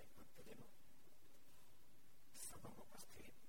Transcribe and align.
સુરભાઈ 0.00 0.12
ભક્તજનો 0.16 0.66
સભામાં 2.36 2.78
ઉપસ્થિત 2.84 3.40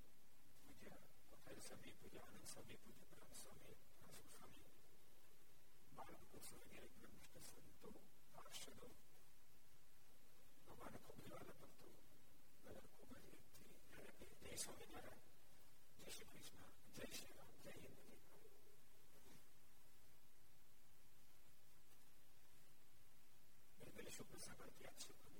પૂજ્ય 0.62 0.96
પટેલ 1.30 1.60
સ્વામી 1.62 1.94
પૂજ્ય 2.00 2.22
આનંદ 2.24 2.48
સ્વામી 2.48 2.80
પૂજ્ય 2.80 3.06
બ્રહ્મ 3.12 3.34
સ્વામી 3.36 3.76
આસુ 4.02 4.26
સ્વામી 4.30 4.68
બાળકો 5.94 6.42
વગેરે 6.60 6.90
બ્રહ્મસ્થ 6.96 7.40
સંતો 7.46 7.92
પાર્ષદો 8.34 8.90
ભગવાન 10.66 10.96
ખૂબ 11.00 11.20
લેવાના 11.24 11.60
ભક્તો 11.62 11.88
બધા 12.66 12.90
ખૂબ 12.92 13.12
જ 13.22 13.30
જય 14.42 14.58
સ્વામિનારાયણ 14.58 15.26
જય 15.98 16.10
શ્રી 16.12 16.30
કૃષ્ણ 16.30 16.70
જય 16.96 17.08
શ્રી 17.12 17.36
રામ 17.36 17.56
જય 17.60 17.74
હિન્દ 17.78 18.00
જય 23.96 24.12
શુભ 24.12 24.38
સગળ 24.40 24.72
ત્યાગ 24.74 24.98
છે 25.02 25.31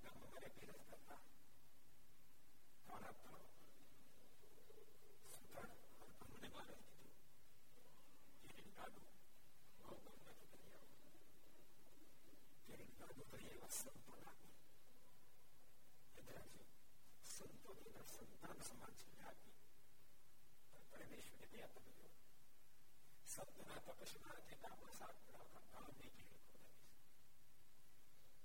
ત્યાં 0.00 0.02
ગામમાં 0.04 0.30
મારે 0.32 0.48
બિરજ 0.56 0.70
કરતા 0.82 1.20
કાળા 2.86 3.14
તળાવ 3.14 3.44
સુથાર 5.32 5.70
અમને 6.24 6.48
મારે 6.50 6.74
દીધું 6.78 7.12
એની 8.50 8.72
ગાડું 8.72 9.06
બહુ 9.78 9.94
બહુ 9.98 10.12
નથી 10.16 10.50
કરી 10.52 10.72
આવો 10.74 10.96
તેની 12.66 12.92
ગાડું 12.94 13.28
કરી 13.30 13.52
એવા 13.52 13.72
સંતોના 13.74 14.34
યદરાજી 16.16 16.66
સંતોની 17.30 17.92
સંતાન 18.10 18.58
સમાન 18.62 18.94
છે 19.00 19.10
આપી 19.24 19.54
પરમેશ્વરે 20.90 21.46
દયા 21.52 21.72
તમે 21.76 21.92
સંતના 23.26 23.80
તપસ્યા 23.88 24.40
તે 24.46 24.54
ગામમાં 24.62 24.94
સાત 24.94 25.16
પડાવતા 25.20 25.64
ગામ 25.72 25.90
નહીં 25.92 26.14
જેવી 26.16 26.26
ખોદાવીશ 26.26 26.29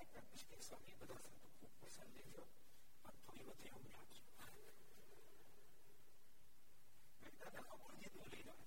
આ 0.00 0.06
પ્રતિષ્ઠ 0.12 0.50
કે 0.50 0.62
સ્વામી 0.62 0.96
બધા 1.00 1.20
સંતો 1.22 1.48
ખૂબ 1.52 1.74
પસંદ 1.80 2.12
લેજો 2.18 2.42
પણ 3.04 3.16
થોડી 3.20 3.46
વધુ 3.48 3.68
અમને 3.74 3.94
આપજો 3.96 4.24
મેં 7.20 7.34
દાદા 7.40 7.64
ખબર 7.68 7.94
દીધું 7.96 8.30
લઈ 8.30 8.44
જાઓ 8.44 8.64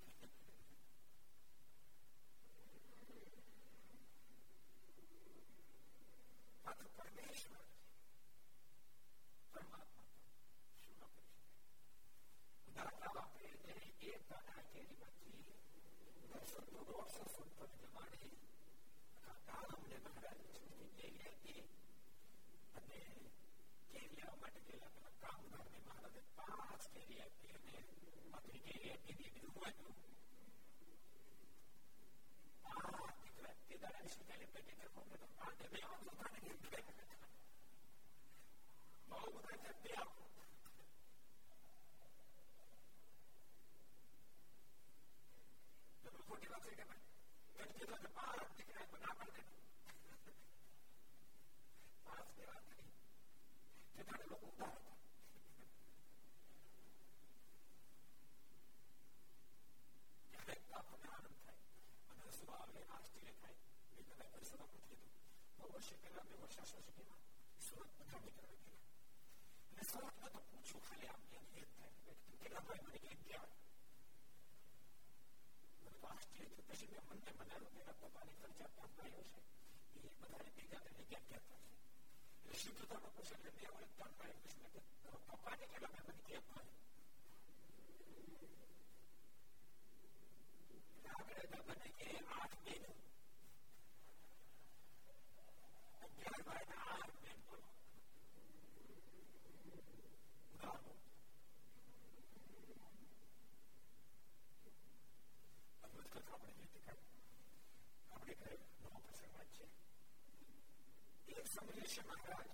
સમયે 112.03 112.03
છે 112.03 112.03
મહારાજ 112.03 112.49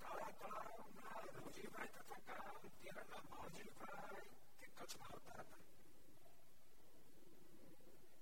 કાળા 0.00 0.32
તળાવના 0.32 1.20
રોજીભાઈ 1.36 1.92
તથા 1.96 2.20
કાળા 2.28 2.70
તેરના 2.78 3.22
માવજીભાઈ 3.26 4.26
તે 4.58 4.66
કચ્છમાં 4.68 5.12
આવતા 5.12 5.38
હતા 5.38 5.62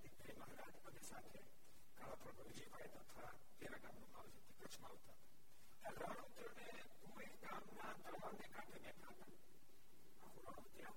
એક 0.04 0.36
મહારાજ 0.38 0.74
પદે 0.82 1.02
સાથે 1.02 1.40
કાળા 1.96 2.18
પ્રભુ 2.18 2.42
રોજીભાઈ 2.42 2.92
તથા 2.96 3.30
તેરા 3.58 3.80
ગામનો 3.80 4.06
માવજી 4.08 4.44
તે 4.44 4.52
કચ્છમાં 4.60 4.92
આવતા 4.92 5.16
હતા 5.86 6.10
રણોત્તરને 6.10 6.68
કોઈ 7.02 7.32
ગામના 7.42 7.92
તળાવને 8.00 8.46
કાંઠે 8.50 8.78
બેઠા 8.80 9.12
હતા 9.12 9.34
આખું 10.20 10.44
રણોત્તર 10.44 10.92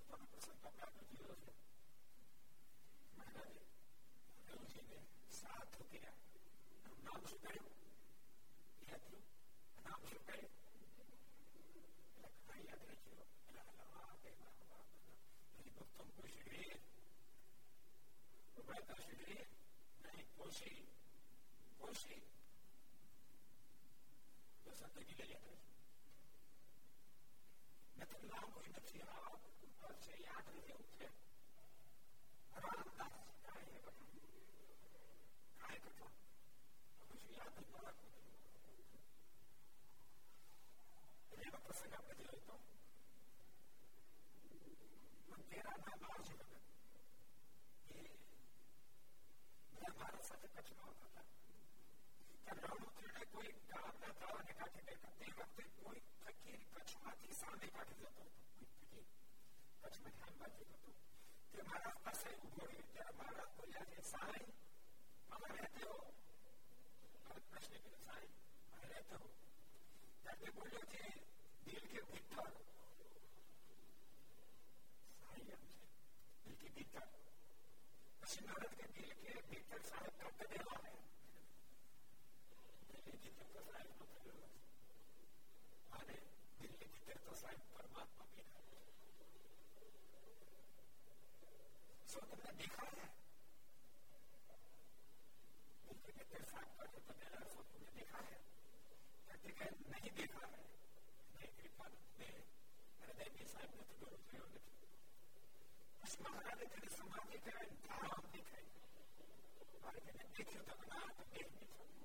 પોતાનો 0.00 0.26
પ્રસંગ 0.28 0.60
આપણે 0.60 0.82
આગળ 0.82 1.08
જોયો 1.12 1.36
છે 1.38 1.52
મહારાજે 3.14 3.62
દેવજીને 4.74 4.98
સાથ 5.32 5.76
કર્યા 5.82 6.18
નામ 7.04 7.22
શું 7.26 7.40
કર્યું 7.42 7.68
યાદ 8.86 9.04
થયું 9.04 9.24
નામ 9.84 10.00
શું 10.04 10.22
કર્યું 10.24 10.52
એટલે 10.82 11.06
ઘણા 12.30 12.60
યાદ 12.60 12.82
રાખ્યો 12.84 13.26
એટલે 13.26 13.62
હલવા 13.68 14.08
દેવા 14.22 14.52
હવા 14.58 14.82
બધા 14.88 15.18
ભક્તો 15.76 16.04
કોઈ 16.12 16.32
શીખડી 16.32 16.78
ઉભા 18.58 18.98
શીખડી 18.98 19.44
નહીં 20.04 20.28
કોશી 20.36 20.78
કોશી 21.80 22.20
બસ 24.64 24.80
અંદરની 24.84 25.18
લઈ 25.20 25.30
યાદ 25.30 25.46
રાખી 25.48 25.78
નથી 27.98 28.28
લાંબુ 28.28 28.58
નથી 28.72 29.02
આ 29.08 29.94
છે 30.02 30.12
યાદ 30.20 30.46
નથી 30.50 30.74
એવું 30.74 30.92
છે 30.94 31.08
રામદાસ 32.56 33.23
પછી 37.34 37.36
યાદ 37.36 37.56
ન 37.58 37.68
રાખવું 37.76 38.14
એનો 41.40 41.58
પ્રસંગ 41.60 41.94
આપણે 41.94 42.14
જોયો 42.20 42.58
તો 45.26 45.36
તેરા 45.50 45.78
નામ 45.78 46.02
આવશે 46.06 46.34
ભગત 46.40 46.66
એ 47.90 48.02
બધા 49.70 49.94
ભારત 49.98 50.22
સાથે 50.24 50.48
કચ્છમાં 50.50 50.96
આવતા 51.00 51.24
હતા 51.24 51.26
ત્યાં 52.44 52.62
રણુત્રીને 52.68 53.24
કોઈ 53.32 53.52
ગામના 53.70 54.12
તળાવને 54.12 54.52
કાંઠે 54.54 54.86
બેઠા 54.88 55.14
તે 55.18 55.26
વખતે 55.32 55.64
કોઈ 55.78 56.02
ફકીર 56.20 56.62
કચ્છમાંથી 56.72 57.38
સામે 57.40 57.68
કાઢી 57.70 58.00
જતો 58.00 58.12
હતો 58.12 58.24
કોઈ 58.52 58.70
ફકીર 58.72 59.06
કચ્છમાં 59.82 60.14
ધ્યાન 60.14 60.38
બાજુ 60.40 60.70
હતો 60.70 60.94
તે 61.52 61.58
મહારાજ 61.64 61.98
પાસે 62.04 62.38
ઉભો 62.42 62.62
રહ્યો 62.66 62.88
ત્યારે 62.88 63.18
મહારાજ 63.18 63.50
બોલ્યા 63.56 63.90
છે 63.90 64.08
સાહેબ 64.10 64.43
આજે 70.35 70.49
બોલ્યો 70.51 70.83
છે 70.91 71.03
દિલ 71.65 71.83
કે 71.91 72.01
ભીતર 72.07 72.47
સાયમ 75.19 75.61
છે 75.65 75.83
દિલ 76.43 76.55
કે 76.61 76.69
ભીતર 76.75 77.05
પછી 78.21 78.41
નારद 78.45 78.71
के 78.77 78.85
दिल 78.93 79.09
के 79.17 79.33
भीतर 79.49 79.81
साहब 79.89 80.13
का 80.21 80.29
कदेवा 80.39 80.75
है 80.83 80.93
दिल 82.85 83.01
के 83.03 83.13
भीतर 83.17 83.45
तो 83.47 83.61
साहब 83.67 83.89
का 83.99 84.05
कदेवा 84.13 84.45
है 84.45 84.55
अरे 85.93 86.17
दिल 86.59 86.73
के 86.79 86.85
भीतर 86.93 87.17
तो 87.27 87.33
साहब 87.41 87.59
परमात्मा 87.75 88.23
भी 88.31 88.41
है 88.41 88.63
सो 92.07 92.19
तुमने 92.29 92.51
देखा 92.61 92.87
है 92.91 93.05
देखा 99.45 99.67
नहीं 99.91 100.11
देखा 100.19 100.43
है 100.45 100.61
नहीं 101.35 101.51
कृपा 101.57 101.87
ने 101.89 102.29
हृदय 103.01 103.29
में 103.35 103.45
साहब 103.53 103.71
ने 103.75 103.83
तो 103.89 103.95
गुरु 104.01 104.17
प्रयोग 104.25 104.49
उस 106.03 106.13
महाराज 106.21 106.57
ने 106.59 106.67
तेरी 106.73 106.89
समाधि 106.95 107.39
का 107.45 107.53
धाम 107.85 108.21
दिखाई 108.33 108.67
और 109.83 109.93
मैंने 110.05 110.25
देखी 110.33 110.59
तो 110.61 110.75
ना 110.83 110.99
तो 111.11 111.23
देख 111.33 111.49
नहीं 111.55 111.69
सकता 111.71 111.95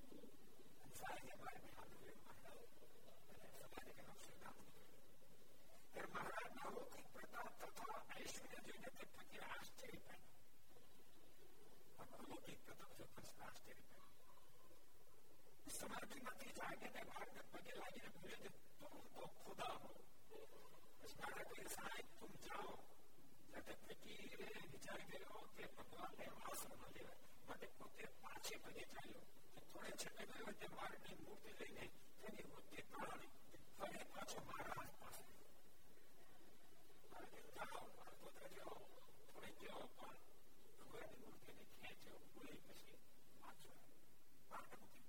सारे 1.00 1.20
के 1.26 1.34
बारे 1.42 1.58
में 1.64 1.72
हाथ 1.78 1.90
हुए 2.00 2.14
महाराज 2.20 2.58
समाधि 3.54 3.92
का 3.96 4.04
नाम 4.08 4.18
से 4.26 4.34
नाम 4.42 4.56
महाराज 6.14 6.48
ना 6.56 6.64
प्रताप 7.14 7.50
तथा 7.62 7.88
ऐश्वर्य 8.20 8.62
जो 8.66 8.74
ने 8.78 8.90
देखा 9.00 9.22
कि 9.32 9.38
आश्चर्य 9.50 9.98
पाया 10.06 10.22
और 11.98 12.06
गुरु 12.16 12.36
की 12.46 12.54
प्रताप 12.66 12.92
से 13.22 13.36
आश्चर्य 13.48 13.82
पाया 13.90 14.09
પણ 15.79 15.79
આશ્ચર્ય 15.79 16.21
પામ્યો 16.21 16.45
સમાધિમાંથી 16.45 16.53
જાગીને 16.53 17.01
મહારાજ 17.03 17.45
પગે 17.53 17.73
લાગીને 17.73 18.09
બોલ્યો 18.15 18.39
છે 18.41 18.49
તું 18.79 19.03
તો 19.13 19.23
ખુદા 19.37 19.75
હો 19.75 19.89
મહારાજ 21.01 21.43
કોઈ 21.49 21.69
સાહેબ 21.69 22.07
તુમ 22.15 22.33
જાઓ 22.43 22.73
એટલે 23.53 23.75
ફકીરે 23.83 24.47
વિચાર 24.65 25.01
કર્યો 25.05 25.41
કે 25.55 25.65
ભગવાનને 25.75 26.25
આશ્રમ 26.31 26.81
ન 26.81 26.93
લેવાય 26.95 27.17
માટે 27.47 27.67
પોતે 27.77 28.05
પાછે 28.21 28.55
પગે 28.63 28.83
ચાલ્યો 28.91 29.23
થોડે 29.65 29.91
છેટે 29.97 30.23
ગયો 30.31 30.51
તે 30.59 30.67
મારની 30.71 31.17
મૂર્તિ 31.21 31.51
લઈને 31.59 31.85
તેની 32.21 32.47
મૂર્તિ 32.49 32.83
તોડાવી 32.85 33.31
ફરી 33.77 34.05
પાછો 34.13 34.39
મહારાજ 34.43 34.91
પાસે 34.99 35.23
જાઓ 37.55 37.83
મારા 37.91 38.19
પુત્ર 38.21 38.45
જાઓ 38.55 38.77
થોડે 39.27 39.49
ગયો 39.59 39.83
પણ 39.95 40.19
ભગવાનની 40.77 41.21
મૂર્તિને 41.23 41.63
ખેંચ્યો 41.75 42.19
બોલી 42.29 42.61
પછી 42.65 42.97
પાછો 43.37 43.71
મારા 44.51 44.79
મૂર્તિ 44.83 45.08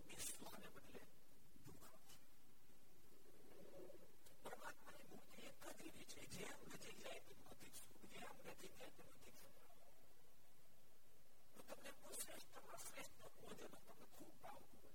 એ 0.09 0.17
સુખને 0.23 0.69
બદલે 0.75 1.03
દુઃખ 1.57 1.87
આવશે 1.89 2.19
પરમાત્માની 4.45 5.09
મૂર્તિ 5.11 5.41
એક 5.49 5.61
જ 5.69 5.81
એવી 5.83 6.07
છે 6.13 6.23
જેમ 6.35 6.59
નજીક 6.71 6.97
જાય 7.01 7.21
તેમ 7.27 7.41
નથી 7.49 7.75
સુખ 7.79 8.05
જેમ 8.13 8.35
નજીક 8.47 8.73
જાય 8.75 8.93
તેમ 8.97 9.09
નથી 9.13 9.37
સુખ 9.37 9.59
તો 11.55 11.63
તમને 11.69 11.91
કોઈ 11.99 12.19
શ્રેષ્ઠમાં 12.21 12.81
શ્રેષ્ઠ 12.83 13.21
ભોજન 13.37 13.59
તમને 13.77 14.07
ખૂબ 14.09 14.35
ભાવતું 14.43 14.81
હોય 14.81 14.95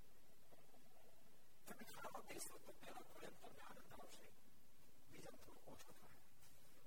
તમે 1.68 1.84
ખાવા 1.92 2.26
બેસો 2.28 2.54
તો 2.58 2.72
પહેલા 2.80 3.06
થોડે 3.08 3.30
તમને 3.36 3.62
આનંદ 3.64 3.92
આવશે 3.94 4.26
બીજા 5.10 5.36
થોડો 5.38 5.60
ઓછો 5.72 5.90
થાય 5.94 6.18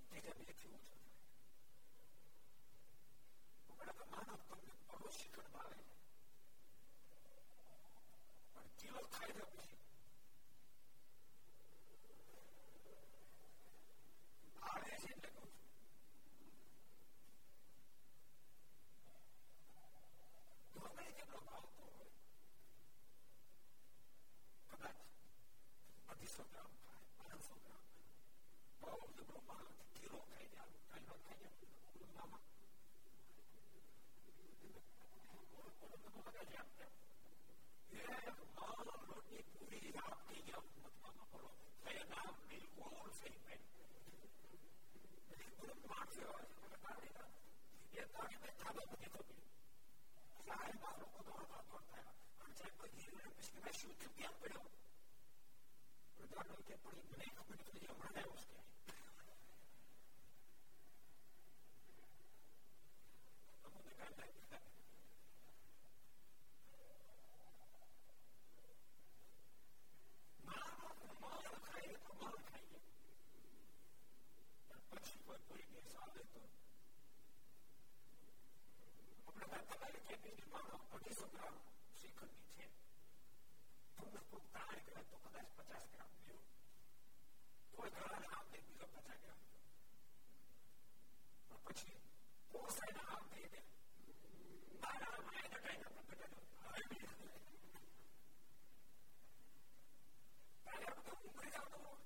ત્રીજા 0.08 0.38
બીજેથી 0.38 0.74
ઓછો 0.74 0.94
થાય 0.94 1.14
હમણાં 3.68 3.98
તો 3.98 4.06
માનવ 4.08 4.42
તમને 4.44 4.74
બહુ 4.92 5.08
શિખર 5.12 5.46
ભાવે 5.50 5.78
પણ 8.54 8.70
કિલો 8.78 9.02
ખાઈ 9.10 9.36
દો 9.38 9.46
પછી 9.52 9.80
ભાવે 14.58 14.92
છે 14.94 15.10
એટલે 15.10 15.30
કહું 15.30 15.50
છું 15.52 15.72
ગમે 20.86 21.06
કેટલો 21.10 21.40
ભાવતો 21.42 21.84
હોય 21.86 22.10
કદાચ 24.70 24.98
અઢીસો 26.10 26.44
ગ્રામ 26.46 26.72
ખાય 26.82 27.04
પાંચસો 27.20 27.56
ગ્રામ 27.60 27.84
બહુ 28.82 28.92
જબરો 29.16 29.40
માણસ 29.48 29.79
રોટલી 39.08 39.44
પૂરી 39.50 39.94
આપતી 40.02 40.42
ગયા 40.42 40.64
મતમાં 40.78 41.28
બોલો 41.32 41.50
એ 41.90 42.04
નામ 42.06 42.30
બિલકુલ 42.44 42.94
સહી 43.14 43.38
પડી 43.40 43.62
બિલકુલ 45.32 45.74
માણસે 45.86 46.24
એ 47.94 48.06
તારી 48.08 48.40
મેં 48.42 48.56
ખાધો 48.60 48.84
બધી 48.90 49.12
થતી 49.16 49.44
સાહેબ 50.42 50.78
મારો 50.82 51.06
બધો 51.14 51.34
હતા 51.40 51.64
દોડ 51.66 51.86
થયા 51.90 52.14
અને 52.40 52.54
સાહેબ 52.54 52.76
કોઈ 52.78 52.94
ગીર 52.96 53.14
પછી 53.36 53.60
મેં 53.60 53.76
શું 53.76 53.94
થયું 53.96 54.16
ક્યાં 54.16 54.38
પડ્યો 54.40 54.66
પ્રધાનો 56.18 56.56
કે 56.64 56.76
પડી 56.80 57.06
મને 57.10 57.28
ખબર 57.34 57.58
નથી 57.60 57.88
હમણાં 57.88 58.14
આવ્યો 58.14 58.36
છે 58.42 58.54
અમુક 63.66 63.88
કાંઈ 63.92 64.32
પછી 64.32 64.39
વાત 80.10 80.10
તમારી 80.10 80.10
કેપીની 80.10 80.52
માનો 80.52 80.78
અઢીસો 80.92 81.26
ગ્રામ 81.28 81.56
શ્રીખંડની 81.96 82.54
છે 82.56 82.66
તમને 83.98 84.22
કોઈ 84.30 84.48
તાણ 84.54 84.84
કરે 84.86 85.02
તો 85.04 85.18
કદાચ 85.26 85.50
પચાસ 85.58 85.86
ગ્રામ 85.92 86.12
લેવો 86.20 86.42
કોઈ 87.74 87.92
ઘણા 87.94 88.32
આમ 88.32 88.48
દે 88.52 88.60
બીજો 88.62 88.88
પચાસ 88.90 89.20
ગ્રામ 89.22 89.42
પછી 91.66 92.00
પોસાય 92.52 93.04
આમ 93.10 93.24
દઈ 93.32 93.48
દે 93.54 93.62
મારા 94.82 95.18
માય 95.22 95.48
ઘટાઈ 95.48 95.82
આપણે 95.84 96.04
ઘટાડો 96.10 96.44
તારે 100.66 100.86
આપણે 100.90 101.14
ઉમરી 101.26 101.54
જવાનું 101.54 102.00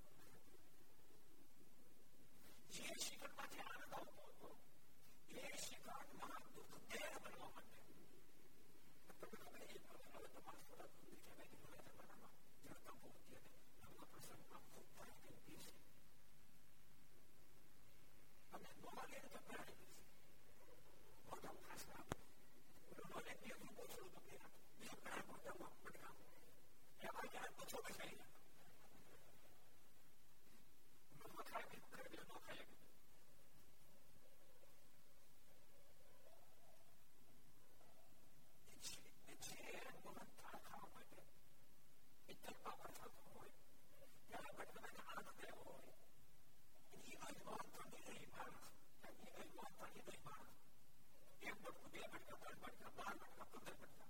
જે 2.73 2.85
શિખરમાંથી 2.99 3.63
આનંદ 3.65 3.93
આવતો 3.93 4.23
હતો 4.27 4.49
એ 5.37 5.57
શિખરમાં 5.59 6.43
દુઃખ 6.53 6.77
દેહ 6.91 7.07
બનવા 7.15 7.49
માંડે 7.49 7.72
તમને 9.21 9.37
ખબર 9.39 9.63
એ 9.63 9.67
હવે 9.67 10.29
તમારા 10.33 10.63
થોડા 10.63 10.89
દૂર 10.95 11.17
કહેવાય 11.19 11.49
કે 11.49 11.57
ઘણા 11.61 11.83
જમાનામાં 11.87 12.33
જડતા 12.63 12.95
મૂર્તિ 12.97 13.33
અને 13.35 13.51
લગ્ન 13.79 14.07
પ્રસંગમાં 14.13 14.63
ખૂબ 14.65 14.87
પાણી 14.95 15.39
પીશે 15.43 15.73
અને 18.53 18.69
નોવા 18.77 19.07
લે 19.07 19.19
તો 19.25 19.39
પ્રાણી 19.43 19.77
પીશે 19.81 20.05
મોટા 21.27 21.55
ખાસ 21.61 21.83
કામ 21.89 22.05
નોવા 22.99 23.23
લે 23.25 23.33
બે 23.41 23.49
રૂપો 23.55 23.83
છોડો 23.87 24.07
તો 24.15 24.21
બે 24.25 24.35
બે 24.79 24.87
પ્રાણ 24.97 25.25
મોટા 25.29 25.55
પટકા 25.59 26.13
એમાં 27.01 27.27
જ્યાં 27.29 27.53
પછો 27.59 27.77
બચાવી 27.81 28.17
નોવા 31.19 31.47
ખાય 31.49 31.65
કરે 31.85 32.23
નો 32.23 32.37
ખાય 32.39 32.65
માનતા 47.40 47.86
ની 47.86 48.04
નહીં 48.08 48.30
માણસ 48.32 48.60
એ 49.04 49.30
નહીં 49.30 49.52
માનતા 49.56 49.88
ની 49.88 50.04
નહીં 50.04 50.22
માણસ 50.24 50.58
એક 51.42 51.56
બટકું 51.58 51.90
બે 51.92 52.02
બટકા 52.06 52.38
ત્રણ 52.38 52.60
બટકા 52.62 52.92
બાર 52.98 53.14
બટકા 53.16 53.48
પંદર 53.52 53.76
બટકા 53.80 54.08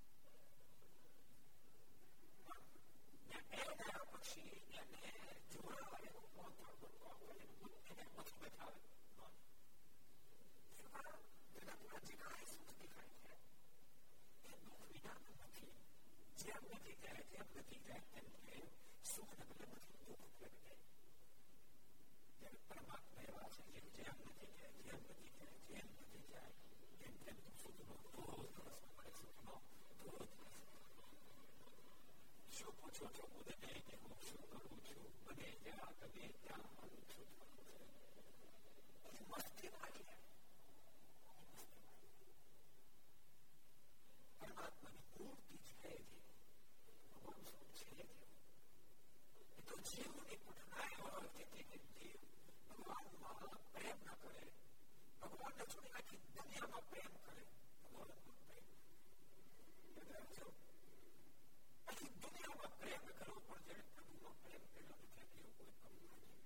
એના 3.54 4.04
પછી 4.12 4.50
એને 4.74 5.00
જોડાવે 5.50 6.08
પોતાનો 6.14 6.64
બટકો 6.82 7.10
એને 7.32 7.46
બુદ્ધિને 7.58 8.04
પછી 8.14 8.40
બતાવે 8.42 8.80
તેના 11.50 11.76
પૂરા 11.76 12.02
જીવન 12.06 12.46
સુખ 12.48 12.72
દેખાય 12.78 13.14
છે 13.18 13.32
એ 14.46 14.60
દુઃખ 14.60 14.86
વિનાનું 14.88 15.36
નથી 15.42 15.72
જેમ 16.38 16.62
નથી 16.70 16.98
કહે 17.02 17.12
તેમ 17.30 17.48
નથી 17.56 17.82
કહે 17.86 17.98
તેમ 18.10 18.26
કે 18.44 18.58
સુખ 19.04 19.32
ને 19.34 19.44
બદલે 19.50 19.66
બધું 19.72 20.02
દુઃખ 20.08 20.28
પ્રગટે 20.36 20.74
ત્યારે 22.44 22.62
પરમાત્મા 22.68 23.22
એવા 23.24 23.48
છે 23.48 23.62
જેમ 23.68 23.86
જેમ 23.96 24.16
નથી 24.22 24.52
જાય 24.54 24.72
જેમ 24.80 24.98
નથી 25.06 25.32
જાય 25.34 25.58
જેમ 25.70 25.88
નથી 25.96 26.24
જાય 26.26 26.52
તેમ 26.98 27.14
તેમ 27.24 27.38
સુધનો 27.56 27.94
ધોધ 28.06 28.58
રસ 28.62 28.82
મળે 28.88 29.12
સુધનો 29.14 29.54
ધોધ 30.00 30.34
રસ 30.40 30.58
શું 32.50 32.74
પૂછો 32.78 33.06
છો 33.16 33.24
ઉદય 33.38 33.54
કે 33.86 33.96
હું 34.02 34.16
શું 34.22 34.44
કરું 34.50 34.78
છું 34.86 35.02
બને 35.24 35.48
જ્યાં 35.62 35.94
ગમે 36.02 36.24
ત્યાં 36.38 36.68
મારું 36.72 37.04
છું 37.08 37.28
કોને 55.44 55.64
છોડી 55.66 55.92
નાખી 55.92 56.20
દુનિયામાં 56.34 56.84
પ્રેમ 56.86 57.12
કરે 57.18 57.42
ભગવાનનો 57.82 58.34
પ્રેમ 58.42 58.66
આખી 61.86 62.12
દુનિયામાં 62.16 62.74
પ્રેમ 62.78 63.02
કરવો 63.10 63.40
પણ 63.42 63.66
જેને 63.66 63.84
પ્રભુનો 63.90 64.30
પ્રેમ 64.38 64.62
કર્યો 64.68 64.98
નથી 65.00 65.26
તેવો 65.32 65.50
કોઈ 65.56 65.74
પ્રભુ 65.78 66.06
નથી 66.14 66.42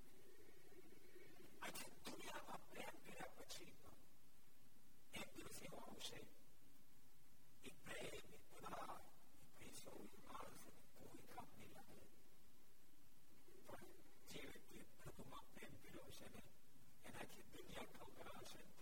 આખી 1.62 1.92
દુનિયામાં 2.06 2.62
પ્રેમ 2.68 2.94
કર્યા 2.98 3.32
પછી 3.36 3.72
પણ 3.74 3.96
એક 5.14 5.28
દિવસ 5.34 5.58
એવો 5.62 5.78
આવશે 5.84 6.20
એ 7.64 7.72
પ્રેમ 7.80 8.06
એ 8.14 8.40
પગાર 8.44 8.92
એ 9.36 9.48
પૈસો 9.54 9.92
એ 10.08 10.22
માણસ 10.24 10.64
કોઈ 10.96 11.22
કામ 11.28 11.48
નહીં 11.52 11.72
લાગે 11.74 12.00
પણ 13.68 13.86
જે 14.30 14.40
વ્યક્તિ 14.44 14.78
પ્રભુમાં 14.96 15.46
પ્રેમ 15.52 15.74
કર્યો 15.80 16.08
છે 16.12 16.26
ને 16.28 16.42
એનાથી 17.06 17.46
દુનિયા 17.52 17.92
ખબર 17.96 18.28
હશે 18.40 18.77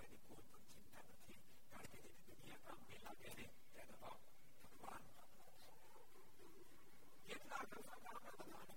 કેટલા 3.07 3.15
પહેરે 3.17 3.47
તેનો 3.75 3.97
ભાવ 3.99 4.21
ભગવાન 4.63 5.05
કેટલા 7.27 7.59
આગળ 7.59 7.83
સરકાર 7.83 8.17
આપણે 8.21 8.33
બધાને 8.41 8.77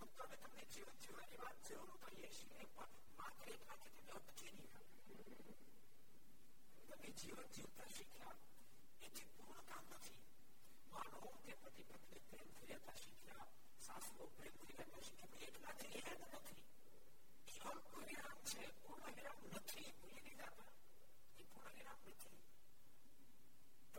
ભક્તોને 0.00 0.36
તમને 0.36 0.64
જીવન 0.68 0.98
જીવવાની 1.02 1.38
વાત 1.38 1.58
જરૂર 1.66 1.94
કહીએ 2.02 2.30
છીએ 2.30 2.66
પણ 2.70 2.92
માત્ર 3.18 3.46
એટલાથી 3.48 3.94
તમે 3.94 4.12
અટકી 4.16 4.52
નહીં 4.52 4.68
તમે 6.90 7.08
જીવન 7.14 7.48
જીવતા 7.54 7.88
શીખ્યા 7.90 8.36
એથી 9.00 9.28
પૂર્ણ 9.32 9.64
કામ 9.70 9.86
નથી 9.92 10.20
માનો 10.92 11.18
કે 11.40 11.56
પતિ 11.62 11.88
પત્ની 11.90 12.22
પ્રેમથી 12.28 12.68
રહેતા 12.68 12.98
શીખ્યા 12.98 13.48
સાસુઓ 13.80 14.28
પ્રેમથી 14.34 14.74
રહેતા 14.74 15.02
શીખ્યા 15.02 15.48
એટલાથી 15.48 15.94
હેરાન 15.96 16.36
નથી 16.36 16.62
એ 17.48 17.58
અલ્પ 17.66 17.90
વિરામ 18.02 18.38
છે 18.46 18.62
પૂર્ણ 18.78 19.16
વિરામ 19.16 19.40
નથી 19.54 19.88
ભૂલી 19.96 20.24
નહીં 20.28 20.38
જતા 20.38 20.70
એ 21.38 21.44
પૂર્ણ 21.46 21.74
વિરામ 21.76 22.00
નથી 22.08 22.39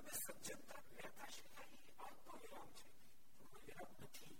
તમે 0.01 0.13
સજ્જનતા 0.15 0.81
લેતા 0.91 1.27
શીખાય 1.29 1.77
એ 1.79 1.91
આત્મવિરામ 1.99 2.69
છે 2.77 2.87
પૂર્ણવિરામ 3.33 3.91
નથી 3.99 4.37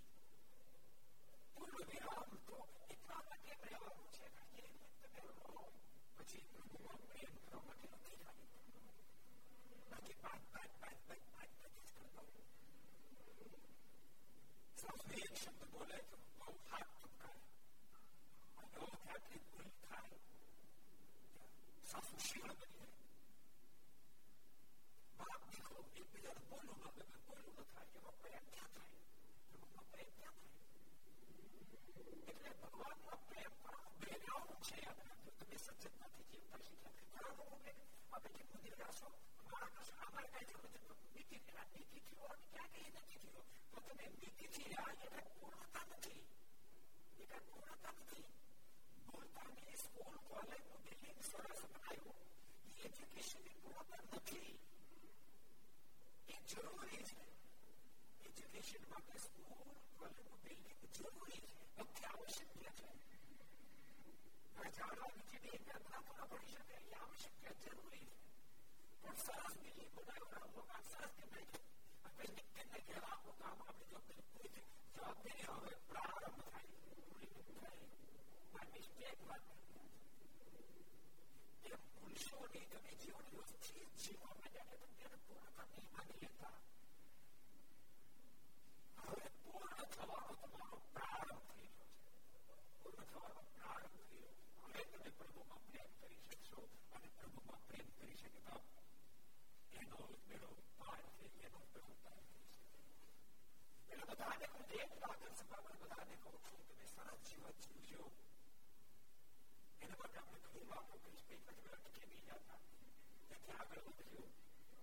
પૂર્ણવિરામ 1.54 2.32
તો 2.46 2.56
એટલા 2.86 3.20
માટે 3.20 3.52
રહેવાનું 3.62 4.08
છે 4.12 4.26
કે 4.32 4.64
તમે 5.02 5.20
રહો 5.28 5.60
પછી 6.16 6.42
પ્રભુમાં 6.48 7.00
પ્રેમ 7.04 7.36
કરવા 7.42 7.62
માટે 7.68 7.86
નથી 7.92 8.18
ખાલી 8.22 8.50
બાકી 9.86 10.16
પાંચ 10.22 10.44
પાંચ 10.50 10.72
પાંચ 10.80 11.00
પાંચ 11.06 11.24
પાંચ 11.30 11.54
પાંચ 11.54 11.54
જ 11.54 11.64
કરતા 11.94 12.26
સામે 14.76 15.14
એક 15.20 15.34
શબ્દ 15.36 15.62
બોલે 15.72 15.98
તો 16.10 16.18
બહુ 16.34 16.58
હાથ 16.66 16.90
ટપકાય 16.92 17.46
અને 18.58 18.74
બહુ 18.74 18.90
ખાતરી 19.00 19.42
ભૂલ 19.46 19.70
થાય 19.82 20.18
સાસુ 21.86 22.16
શિવ 22.20 22.71
કોણ 42.22 42.42
ક્યાં 42.46 42.70
કઈ 42.74 42.90
નથી 42.92 43.20
થયું 43.22 43.46
તો 43.72 43.78
તમે 43.86 44.04
નીતિથી 44.12 44.74
આ 44.78 44.90
એને 45.00 45.22
પૂર્ણતા 45.32 45.86
નથી 45.90 46.22
એને 47.18 47.38
પૂર્ણતા 47.46 47.94
નથી 47.96 48.26
પોતાની 49.06 49.76
સ્કૂલ 49.78 50.18
કોલેજ 50.26 50.62
નું 50.64 50.82
બિલ્ડિંગ 50.84 51.20
સરસ 51.24 51.62
બનાવ્યું 51.64 52.20
એ 52.74 52.86
એજ્યુકેશન 52.86 53.42
ની 53.44 53.58
પૂર્ણતા 53.62 54.02
નથી 54.10 54.52
એ 56.28 56.36
જરૂરી 56.46 57.02
છે 57.08 57.20
એજ્યુકેશન 58.24 58.84
માટે 58.90 59.18
સ્કૂલ 59.20 59.66
કોલેજ 59.92 60.18
નું 60.22 60.40
બિલ્ડિંગ 60.44 60.80
જરૂરી 60.94 61.42
છે 61.42 61.54
અત્યાવશ્યક 61.82 62.50
છે 62.56 62.70
પ્રજાના 64.56 65.10
નીચેની 65.10 65.54
એકાગ્રતા 65.56 66.02
પૂરા 66.02 66.30
પડી 66.30 66.54
શકે 66.54 66.76
એ 66.84 66.96
આવશ્યક 66.98 67.36
જરૂરી 67.64 68.06
છે 68.06 68.16
પણ 69.02 69.16
સરસ 69.18 69.54
બિલ્ડિંગ 69.60 69.92
બનાવ્યો 69.96 70.62
સરસ 70.86 71.12
કે 71.16 71.26
નહીં 71.26 71.71
પછી 72.14 72.46
તેને 72.54 72.78
જવાબ 72.88 73.24
કામ 73.36 73.58
આપણે 73.60 73.86
જો 73.90 73.98
કોઈ 74.06 74.50
જવાબદારી 74.88 75.46
હવે 75.48 75.74
પ્રારંભ 75.86 76.42
થાય 76.46 76.70
આ 78.54 78.64
મિસ્ટેક 78.68 79.18
વાત 79.24 79.44
એ 81.64 81.74
ભૂલશો 81.86 82.38
નહીં 82.46 82.68
તમે 82.72 82.92
જીવન 83.00 83.26
વ્યવસ્થિત 83.30 83.66
જીવવા 84.02 84.34
માટે 84.34 84.60
તમે 84.70 84.88
તેને 84.94 85.18
પૂર્ણ 85.24 85.54
કરતી 85.56 85.86
માની 85.90 86.20
લેતા 86.20 86.56
બધાને 104.12 104.46
હું 104.48 104.64
દેખતો 104.70 105.06
આગળ 105.06 105.34
સભામાં 105.36 105.78
બધાને 105.82 106.16
કહું 106.22 106.38
છું 106.46 106.64
તમે 106.64 106.86
સારા 106.88 107.18
જીવન 107.22 107.54
જીવજો 107.62 108.02
એના 109.82 109.98
માટે 109.98 110.18
આપણે 110.18 110.40
ઘણી 110.44 110.66
વાતો 110.70 110.98
કરીશ 110.98 111.24
કઈ 111.28 111.38
પછી 111.44 111.72
અટકે 111.76 112.02
નહીં 112.02 112.26
જતા 112.26 112.58
તેથી 113.28 113.54
આગળ 113.56 113.86
વધજો 113.86 114.24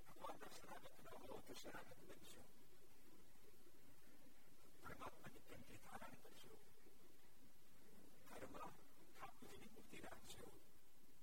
ભગવાનના 0.08 0.52
શરણાગત 0.52 0.98
ન 1.04 1.08
હો 1.20 1.38
તો 1.44 1.54
શરણાગત 1.56 2.02
બનજો 2.02 2.42
પરમાત્માની 4.84 5.44
કંઠે 5.46 5.78
ધારણ 5.84 6.18
કરજો 6.24 6.56
ઘરમાં 8.32 8.74
ઠાકોરજીની 9.12 9.72
મૂર્તિ 9.72 10.04
રાખજો 10.04 10.50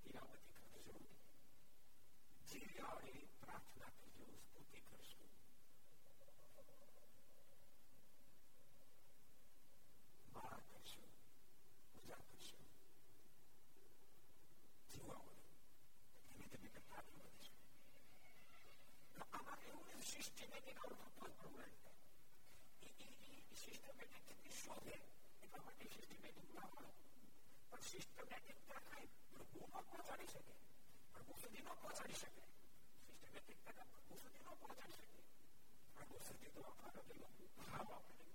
દીવાબત્તી 0.04 0.62
કરજો 0.66 0.96
જીવ 2.48 2.70
આવડે 2.84 3.14
માળા 10.35 10.61
કરશો 10.69 11.03
પૂજા 11.91 12.21
કરશો 12.25 12.57
જીવવા 14.91 15.21
વડે 15.21 15.43
ધીમે 16.29 16.47
ધીમે 16.53 16.69
કરતા 16.71 16.97
આગળ 16.97 17.19
વધીશું 17.21 17.57
આમાં 19.29 19.61
એવું 19.65 20.01
સિસ્ટમેટિક 20.05 20.79
આવડતું 20.81 21.09
તો 21.19 21.31
પ્રોબ્લેમ 21.37 21.71
સિસ્ટમેટિક 23.55 24.23
થતી 24.27 24.55
શોધે 24.57 24.95
એટલા 25.41 25.61
માટે 25.61 25.85
સિસ્ટમેટિક 25.89 26.47
ના 26.51 26.67
મળે 26.69 26.91
પણ 27.71 27.83
સિસ્ટમેટિક 27.85 28.59
થાય 28.67 29.07
પ્રભુમાં 29.31 29.85
પહોંચાડી 29.87 30.29
શકે 30.29 30.53
પ્રભુ 31.13 31.33
સુધી 31.37 31.63
ન 31.63 31.69
પહોંચાડી 31.75 32.17
શકે 32.17 32.43
સિસ્ટમેટિક 32.99 33.59
પ્રભુ 33.65 34.15
સુધી 34.17 34.43
ન 34.43 34.57
પહોંચાડી 34.57 34.97
શકે 34.97 35.21
પ્રભુ 35.95 36.17
સુધી 36.27 36.53
તો 36.55 36.61
આપણો 36.69 37.01
પેલો 37.09 37.27
ભાવ 37.59 37.87
આપણને 37.89 38.25
પહોંચાડે 38.25 38.34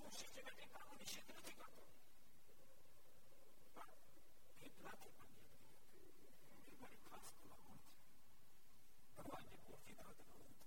હું 0.00 0.10
સિસ્ટમેટિક 0.12 0.70
કામ 0.72 0.90
નિષેધ 0.94 1.30
નથી 1.32 1.56
કરતો 1.58 1.84
પણ 3.74 3.92
કેટલાથી 4.60 5.12
પણ 5.14 5.34
એ 6.66 6.76
મારી 6.76 7.02
ખાસ 7.06 7.28
કલામણ 7.36 7.80
છે 7.82 7.94
ભગવાનની 9.18 9.60
મૂર્તિ 9.62 9.92
તરફ 9.94 10.22
અવૃત 10.26 10.60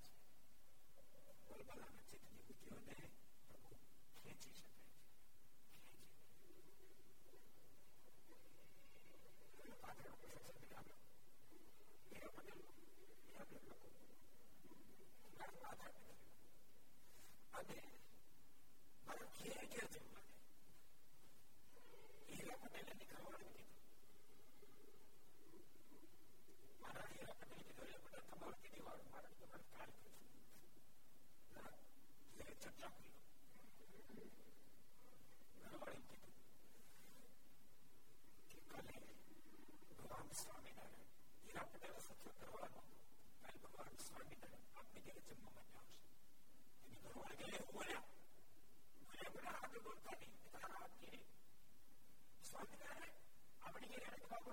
છે 1.47 1.57
બલબલાના 1.59 2.07
ચિત્તની 2.09 2.43
બુદ્ધિઓને 2.43 2.97
પ્રભુ 3.43 3.73
ખેંચી 4.17 4.53
શકે 4.53 4.77
અને 9.59 9.75
મારા 9.77 10.09
ઘેર 19.33 19.65
ઘેર 19.67 19.87
જમવા 19.93 20.23
હીરા 22.29 22.59
પટેલે 22.63 22.93
નીકળવાનું 22.93 23.53
કીધું 23.53 23.77
મારા 26.81 27.07
હીરા 27.07 27.35
પટેલ 27.35 27.55
કીધું 27.59 27.85
હીરા 27.85 28.03
પટેલ 28.03 28.25
તમારે 28.27 28.57
કીધી 28.61 28.85
વાળું 28.85 29.09
મારે 29.11 29.29
તમારે 29.33 29.65
કાર્ય 29.71 29.95
કરશું 29.95 30.27
ચર્ચા 32.59 32.91
કરી 32.91 33.13
ઘરવાળી 35.61 36.05
કીધું 36.05 36.35
કે 38.49 38.59
કાલે 38.67 38.95
ભગવાન 39.91 40.29
સ્વામિનારાયણ 40.35 41.09
હીરા 41.41 41.67
પટેલ 41.71 41.97
સત્ય 42.01 42.31
કરવાનો 42.37 42.81
કાલે 43.41 43.57
ભગવાન 43.65 43.93
સ્વામિનારાયણ 44.05 44.77
આપની 44.77 45.03
ઘરે 45.07 45.21
જમવા 45.27 45.53
માટે 45.55 45.77
આવશે 45.77 45.99
ઘરવાળી 47.03 47.51
ગયે 47.51 47.67
બોલ્યા 47.69 48.05
બોલ્યા 48.05 48.12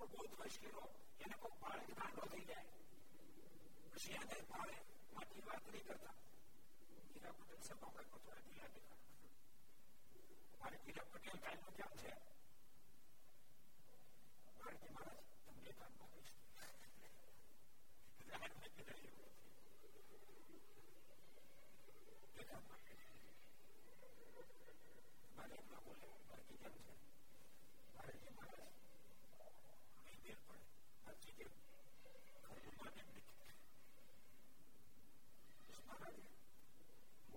બહુ 0.08 0.22
દ્વેષ 0.30 0.56
કર્યો 0.56 0.86
એને 1.20 1.36
કોઈ 1.36 1.56
પાળે 1.60 1.84
ગાંડો 1.92 2.22
થઈ 2.26 2.44
જાય 2.44 2.72
પછી 3.92 4.16
એને 4.16 4.38
પાળે 4.50 4.76
માટી 5.12 5.42
વાત 5.46 5.64
નહીં 5.66 5.86
કરતા 5.88 6.14
હીરા 7.04 7.34
પટેલ 7.38 7.62
સભા 7.62 7.90
પર 7.90 8.04
થોડા 8.06 8.38
ઢીલા 8.38 8.70
ઢીલા 8.70 9.00
મારે 10.60 10.76
હીરા 10.84 11.08
પટેલ 11.08 11.38
કાયનો 11.40 11.70
ક્યાં 11.72 11.98
છે 11.98 12.12
ભારતી 14.58 14.92
મહારાજ 14.92 15.20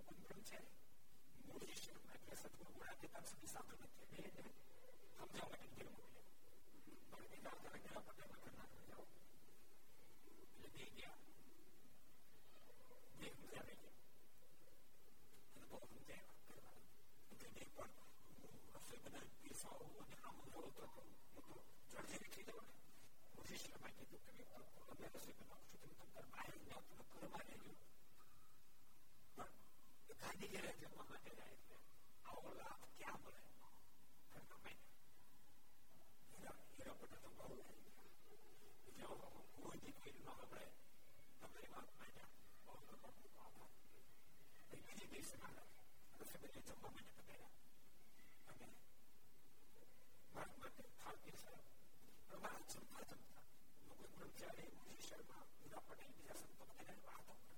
open 0.05 0.21
brunchai, 0.29 0.61
Murish, 1.49 1.89
Microsoft, 2.05 2.57
Google, 2.61 2.85
they 3.01 3.09
come 3.09 3.25
to 3.25 3.35
this 3.41 3.55
after 3.57 3.77
the 3.81 3.89
event 4.13 4.37
and 4.37 4.53
come 5.17 5.31
down 5.33 5.49
and 5.57 5.73
give 5.77 5.89
them 5.89 5.97
away. 5.97 6.25
But 7.11 7.25
they 7.33 7.41
got 7.41 7.57
to 7.65 7.73
get 7.73 7.97
up 7.97 8.05
and 8.05 8.17
they 8.21 8.29
were 8.29 8.37
not 8.45 8.69
going 8.69 8.85
to 8.85 8.93
go. 8.93 9.01
They 10.77 10.89
get 10.93 11.17
they 13.21 13.31
were 13.33 13.49
there 13.49 13.65
again. 13.65 13.97
And 15.57 15.61
the 15.65 15.69
bottom 15.73 16.01
there, 16.05 16.29
they 17.41 17.51
make 17.57 17.73
one. 17.73 17.93
Особенно 18.77 19.21
писал, 19.41 19.81
он 19.81 20.05
там 20.21 20.37
был 20.53 20.69
только, 20.77 21.01
ну, 21.33 21.65
Джорджи 21.89 22.29
Кидова. 22.29 22.65
Мужчина, 23.37 23.77
мать, 23.81 23.97
иду, 24.05 24.19
как 24.21 24.37
я 24.37 24.45
там, 24.53 24.63
он 24.85 24.99
особенно, 25.01 25.57
что-то 25.73 25.89
там 25.97 26.09
карманил, 26.13 26.61
мял, 26.69 26.83
там 26.93 27.07
карманил, 27.09 27.75
Gandhi 30.22 30.52
ઘેરે 30.54 30.72
જમવા 30.80 31.06
માટે 31.06 31.32
જાય 31.34 31.56
એટલે 31.56 31.78
આવો 32.26 32.50
લાભ 32.56 32.84
ક્યાં 32.94 33.22
મળે 33.22 33.42
ઘરના 34.32 34.60
મહિને 34.60 34.84
હીરા 36.30 36.58
હીરા 36.70 36.98
પટેલ 37.00 37.22
તો 37.24 37.32
બહુ 37.38 37.48
જો 39.00 39.10
કોઈ 39.56 39.82
દીકરી 39.84 40.16
ન 40.18 40.30
આપણે 40.30 40.68
તમારી 41.40 41.72
વાત 41.72 41.90
માન્યા 41.96 42.32
બહુ 42.66 42.78
લોકો 42.88 43.10
આભાર 43.40 43.72
બીજી 44.82 45.12
દિવસે 45.12 45.36
મારા 45.38 45.68
રસોઈ 46.20 46.42
બની 46.44 46.66
જમવા 46.68 46.92
માટે 46.92 47.14
પધાર્યા 47.18 47.56
અને 48.52 48.70
મારા 50.34 50.58
માટે 50.58 50.84
થાળ 50.96 51.20
પીરસાયો 51.24 51.68
પણ 52.24 52.42
મારા 52.42 52.68
જમતા 52.72 53.08
જમતા 53.12 53.44
લોકો 53.88 54.12
બ્રહ્મચારી 54.14 54.70
મુનિ 54.76 55.02
શર્મા 55.04 55.44
ઉદા 55.62 55.84
પટેલ 55.88 56.14
બીજા 56.14 56.40
સંતો 56.40 56.70
બધાને 56.72 57.02
વાતો 57.06 57.34
કરે 57.42 57.58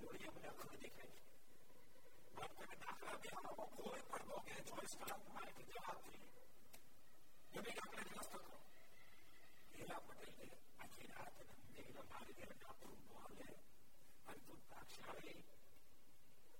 મૂળિયા 0.00 0.34
મને 0.34 0.48
અખંડ 0.50 0.82
દેખાય 0.82 1.10
છે 1.14 1.24
બાપ 2.36 2.52
તમે 2.58 2.76
દાખલા 2.82 3.16
બેહાડો 3.22 3.64
કોઈ 3.74 4.04
પણ 4.06 4.28
ભોગે 4.28 4.62
ચોવીસ 4.68 4.94
કલાક 5.00 5.24
માહિતી 5.28 5.66
જવાબથી 5.70 6.22
ગમે 7.52 7.72
દાખલા 7.72 8.06
વ્યવસ્થા 8.06 8.42
કરો 8.42 8.58
હીરા 9.74 10.00
પટેલને 10.06 10.46
આખી 10.78 11.10
રાત 11.10 11.36
દેવીના 11.74 12.06
મારી 12.10 12.38
ઘરે 12.38 12.54
ડાકરું 12.54 12.96
બોલે 13.10 13.48
અંતુમ 14.28 14.60
તાક્ષાળી 14.70 15.38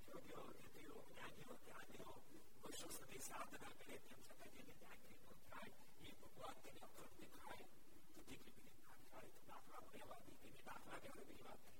યોગ્યો 0.09 0.44
નીતિઓ 0.52 1.00
જ્ઞાનીઓ 1.07 1.59
જ્ઞાનીઓ 1.59 2.12
વર્ષો 2.61 2.88
સુધી 2.90 3.24
સાધના 3.29 3.74
કરે 3.79 3.98
તેમ 4.05 4.20
છતાં 4.22 4.55
જેને 4.55 4.74
જ્ઞાનથી 4.74 5.16
ન 5.16 5.42
થાય 5.46 5.74
એ 6.05 6.14
ભગવાન 6.20 6.62
તેને 6.62 6.85
અખંડ 6.87 7.18
દેખાય 7.20 7.66
તો 8.07 8.20
દીકરી 8.20 8.55
બીજી 8.57 8.79
તાક્ષાળી 8.83 9.37
તો 9.37 9.48
દાખલા 9.50 9.85
રહેવા 9.90 10.22
દીકરીને 10.24 10.66
દાખલા 10.68 11.00
કહેવાય 11.00 11.24
બીજી 11.24 11.48
વાત 11.48 11.62
નહીં 11.66 11.80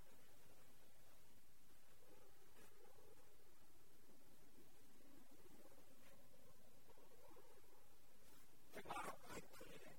really 8.81 8.89
bottom 8.89 9.13
line 9.29 9.45
put 9.53 9.69
it 9.69 9.83
in. 9.85 9.97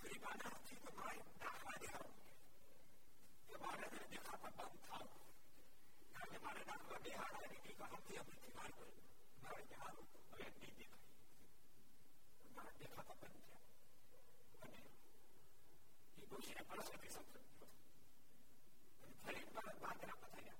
करीब 0.00 0.24
आना 0.30 0.48
होती 0.52 0.74
तो 0.84 0.90
मैं 0.96 1.16
दाखला 1.42 1.74
दिखाऊँ 1.82 2.10
ये 3.50 3.56
बारे 3.62 3.86
में 3.92 4.04
देखा 4.12 4.34
था 4.42 4.50
बंद 4.58 4.76
था 4.84 4.98
यानी 6.14 6.34
हमारे 6.36 6.62
नाम 6.68 6.80
का 6.90 6.96
बिहार 7.06 7.30
आने 7.38 7.58
की 7.64 7.72
कहा 7.80 7.98
थी 8.06 8.14
अपनी 8.22 8.36
दीवार 8.44 8.70
पर 8.78 8.88
मैं 9.44 9.56
यहाँ 9.72 9.92
मैं 10.32 10.48
नहीं 10.52 10.74
दिखाई 10.80 11.08
मैं 12.56 12.68
देखा 12.80 13.02
था 13.08 13.14
बंद 13.22 13.38
था 13.48 13.58
मैंने 14.62 14.80
ये 16.18 16.24
दूसरे 16.34 16.60
परस 16.70 16.88
के 17.04 17.10
साथ 17.16 17.30
फरीद 19.24 19.48
बात 19.56 19.74
बात 19.86 19.98
ना 20.10 20.14
बताया 20.22 20.54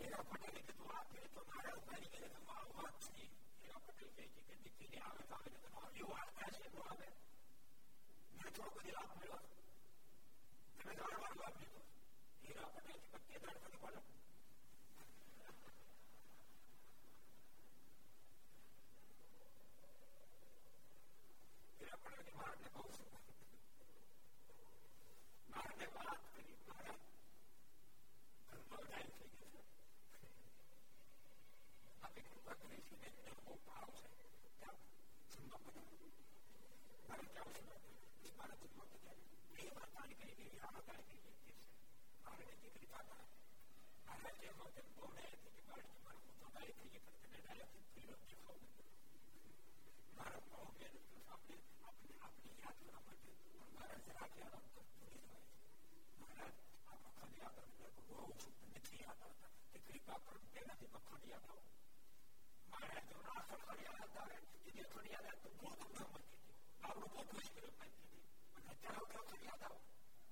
मेरा 0.00 0.20
पटेल 0.32 0.56
के 0.58 0.72
दुआ 0.80 0.98
पे 1.12 1.20
तो 1.36 1.40
महाराज 1.50 1.78
बनी 1.92 2.08
गए 2.16 2.28
तो 2.34 2.40
माँ 2.48 2.60
हुआ 2.72 2.88
चाहिए 3.06 3.28
છે 4.19 4.19
કે 4.45 4.55
દીકરીને 4.55 4.99
આવે 5.01 5.23
તો 5.23 5.35
આવે 5.35 5.49
તો 5.55 5.69
આવ્યું 5.77 6.11
વાર્તા 6.11 6.49
છે 6.55 6.69
તો 6.69 6.81
આવે 6.83 7.07
મને 8.33 8.49
થોડો 8.49 8.71
બધી 8.75 8.95
લાભ 8.95 9.11
મળ્યો 9.11 9.39
તમે 10.77 10.93
તો 10.95 11.03
વાર 11.13 11.33
લાભ 11.35 11.55
લીધો 11.55 11.81
હીરા 12.41 12.69
પટેલ 12.73 12.99
કે 13.03 13.17
કેદાર 13.27 13.57
પછી 13.57 13.79
બોલો 13.79 13.99
હીરા 21.77 21.97
પટેલ 21.99 22.23
કે 22.23 22.33
મારને 22.33 22.67
બહુ 22.69 22.83
મારને 25.49 25.87
વાત 25.95 26.21
કરી 26.27 26.57
મારા 26.63 26.93
ઘરમાં 28.49 28.83
ડાય 28.83 29.09
થઈ 29.11 29.31
ગયો 29.33 29.63
આપણે 32.01 32.21
કૃપા 32.25 32.55
કરી 32.61 32.83
છે 32.87 33.48
कारण 37.10 37.28
क्या 37.34 37.42
हो 37.42 37.52
सकता 37.52 37.74
है 37.74 37.88
इस 38.24 38.32
भारत 38.38 38.58
को 38.62 38.68
मत 38.78 38.90
जाए 39.04 39.18
ये 39.58 39.70
माता 39.78 40.04
ने 40.04 40.14
कही 40.20 40.34
कि 40.38 40.44
यहाँ 40.56 40.72
आता 40.74 40.92
है 40.92 41.02
कि 41.08 41.16
ये 41.18 41.32
किस 41.44 41.58
भारत 42.24 42.46
ने 42.46 42.58
ज़िक्र 42.64 42.84
जाता 42.92 43.14
है 43.16 43.26
महाराज 44.06 44.36
के 44.40 44.52
मौके 44.60 44.82
बोल 44.94 45.10
रहे 45.16 45.32
थे 45.42 45.50
कि 45.50 45.62
भारत 45.68 45.88
के 45.90 46.00
मन 46.06 46.16
को 46.24 46.30
दबाए 46.42 46.70
थे 46.78 46.84
ये 46.92 47.00
करते 47.06 47.26
नहीं 47.32 47.44
डाले 47.48 47.66
थे 47.72 47.80
फिर 47.94 48.12
अब 48.14 48.22
देखो 48.28 48.54
भारत 50.18 50.44
को 50.50 50.58
हो 50.58 50.70
गया 50.78 50.88
तो 50.92 51.22
अपने 51.36 51.56
अपने 51.90 52.12
अपनी 52.28 52.50
याद 52.60 52.76
करना 52.80 53.00
पड़े 53.08 53.34
और 53.56 53.68
महाराज 53.74 54.00
से 54.06 54.12
आगे 54.24 54.40
आराम 54.48 54.66
कर 54.76 54.86
पूरी 54.94 55.18
हुए 55.24 55.40
महाराज 56.20 56.54
आप 56.88 56.98
मक्खन 57.06 57.34
याद 57.42 57.54
रखने 57.60 57.88
को 57.96 58.02
वो 58.12 58.28
मिथ्य 58.74 59.02
याद 59.02 59.26
आता 59.28 59.48
कि 59.72 59.84
कृपा 59.88 60.16
कर 60.28 60.38
देना 60.54 60.78
कि 60.82 60.86
मक्खन 60.96 61.28
याद 61.32 61.44
हो 61.50 61.58
महाराज 62.72 63.12
जो 63.12 63.22
ना 63.28 63.34
खड़खड़ 63.50 63.78
याद 63.84 64.02
आता 64.08 64.26
है 64.30 64.40
यदि 64.68 64.88
खड़ 64.94 65.06
याद 65.12 65.30
आता 65.32 65.38
तो 65.44 65.54
बहुत 65.62 66.19
나로부터 66.82 67.22
보시기를 67.24 67.70
만드니 67.78 68.22
나자우가 68.66 69.20
그리하다오 69.30 69.80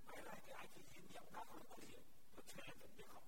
말라게 0.06 0.52
아기 0.54 0.80
힘이 0.92 1.16
없나 1.18 1.44
그런 1.44 1.68
것이 1.68 1.96
어떻게 2.36 2.72
됩니까? 2.72 3.20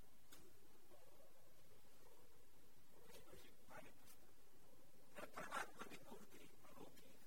그것이 2.93 3.41
말이 3.69 3.91
परमात्मा 5.37 5.85
की 5.91 5.97
मूर्ति 6.07 6.41
अलौकिक 6.69 7.09
है 7.09 7.25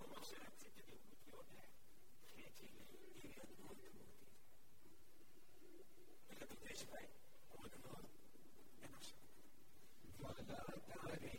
मनुष्य 0.00 0.36
रक्षित 0.44 0.76
की 0.88 0.94
मूर्ति 1.04 1.30
और 1.38 1.46
है 1.54 1.64
खींची 2.34 2.66
गई 2.74 3.08
ये 3.16 3.32
अद्भुत 3.44 3.80
मूर्ति 3.96 4.18
है 4.18 4.40
लेकिन 6.30 6.58
देश 6.64 6.80
में 6.92 7.06
और 7.58 7.66
लोग 7.84 8.02
मनुष्य 8.82 9.12
मगर 10.22 10.44
तारे 10.92 11.32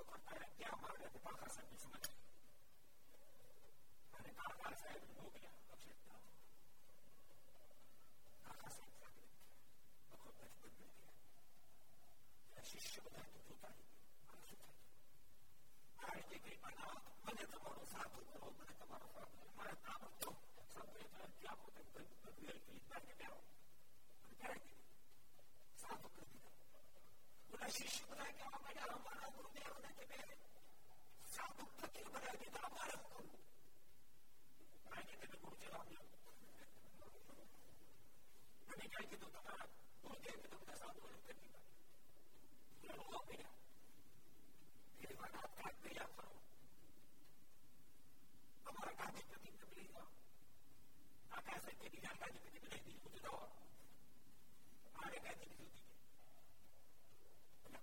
क्या 0.00 0.68
हमारे 0.72 1.08
पाखा 1.24 1.46
सब 1.54 1.64
कुछ 1.70 1.82
मत 1.92 2.04
मैंने 4.12 4.30
कहा 4.38 4.52
था 4.60 4.70
शायद 4.82 5.02
हो 5.18 5.26
गया 5.34 5.50
आवश्यकता 5.72 6.14
पाखा 8.46 8.68
सब 8.76 8.88
कर 9.00 9.10
दिया 9.16 9.34
और 10.16 10.30
बचपन 10.40 10.72
में 10.78 10.88
दिया 10.96 11.10
शिष्य 12.70 12.96
बना 13.04 13.24
तो 13.34 13.40
होता 13.50 13.68
ही 13.74 13.84
आँसू 14.30 14.56
था 14.62 14.70
आज 16.08 16.24
के 16.30 16.38
कई 16.48 16.56
बना 16.64 16.86
मैंने 17.26 17.44
तुम्हारो 17.52 17.84
साथ 17.92 18.08
हो 18.16 18.48
मैंने 18.56 18.74
तुम्हारो 18.80 19.08
साथ 19.18 19.28
हमारा 19.44 19.74
काम 19.90 20.02
तो 20.24 20.34
सब 20.72 20.88
क्या 21.42 21.52
होते 21.60 21.80
हैं 21.80 21.92
बदल 21.92 22.08
के 22.24 22.48
लिए 22.48 22.56
बैठ 22.94 23.06
जाओ 23.22 23.38
દીધા 27.59 27.59
બધા 27.59 27.73
શિષ્ય 27.75 28.05
બધા 28.07 28.31
કહેવા 28.33 28.59
માંડ્યા 28.59 28.95
અમારા 28.95 29.31
ગુરુદેવને 29.31 29.89
કે 29.97 30.03
બે 30.09 30.17
સાધુ 31.31 31.63
ફકીર 31.73 32.07
બનાવી 32.09 32.41
દીધા 32.43 32.67
અમારે 32.67 32.95
કરવું 32.99 33.29
આજે 34.91 35.13
તમે 35.13 35.37
ગુરુ 35.37 35.55
ચલાવ્યો 35.59 36.05
અને 38.69 38.85
કઈ 38.85 39.07
કીધું 39.09 39.31
તમારા 39.31 39.67
ગુરુદેવ 40.03 40.39
તમને 40.45 40.75
સાધુ 40.77 41.01
કરી 41.01 41.39
દીધા 41.39 41.63
લડવા 42.89 43.21
પડ્યા 43.23 43.55
એ 45.03 45.15
વાત 45.15 45.35
આપઘાત 45.35 45.77
કર્યા 45.79 46.11
કરો 46.13 46.29
અમારા 48.65 48.97
ગાંધીપતિ 48.99 49.37
ને 49.51 49.65
લઈ 49.71 49.89
જાઓ 49.89 50.09
આકાશ 51.31 51.67
કે 51.73 51.87
બીજા 51.87 52.15
ગાંધીપતિ 52.15 52.53
બનાવી 52.55 52.83
દીધું 52.85 53.13
બધું 53.15 53.23
જાઓ 53.25 53.43
મારે 54.95 55.17
ગાંધીપતિ 55.25 55.58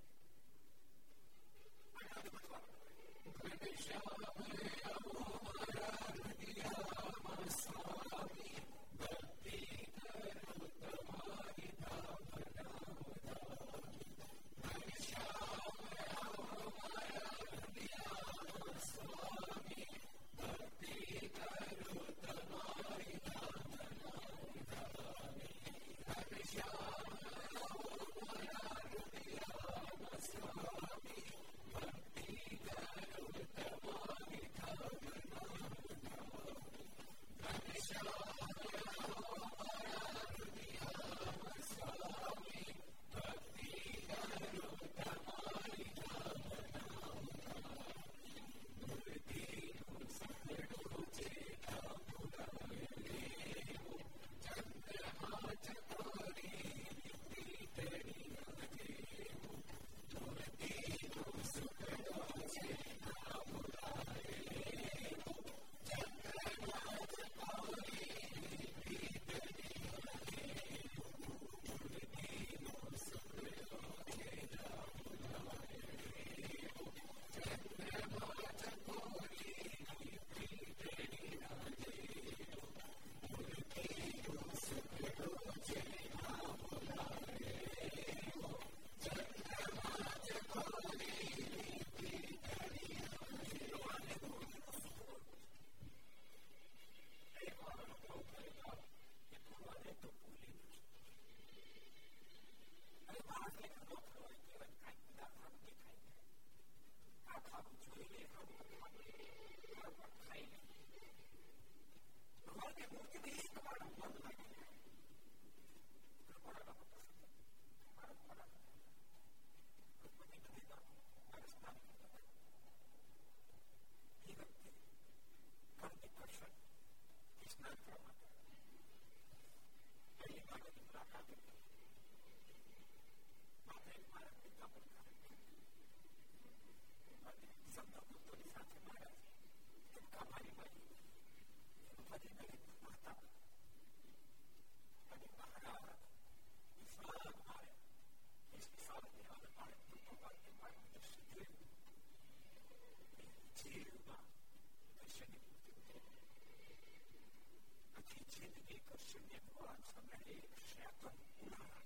જિંદગી 158.36 158.82
કરશે 158.82 159.20
ભગવાન 159.28 159.82
તમે 159.88 160.18
એક 160.34 160.54
સેકન્ડ 160.66 161.22
પૂરા 161.36 161.82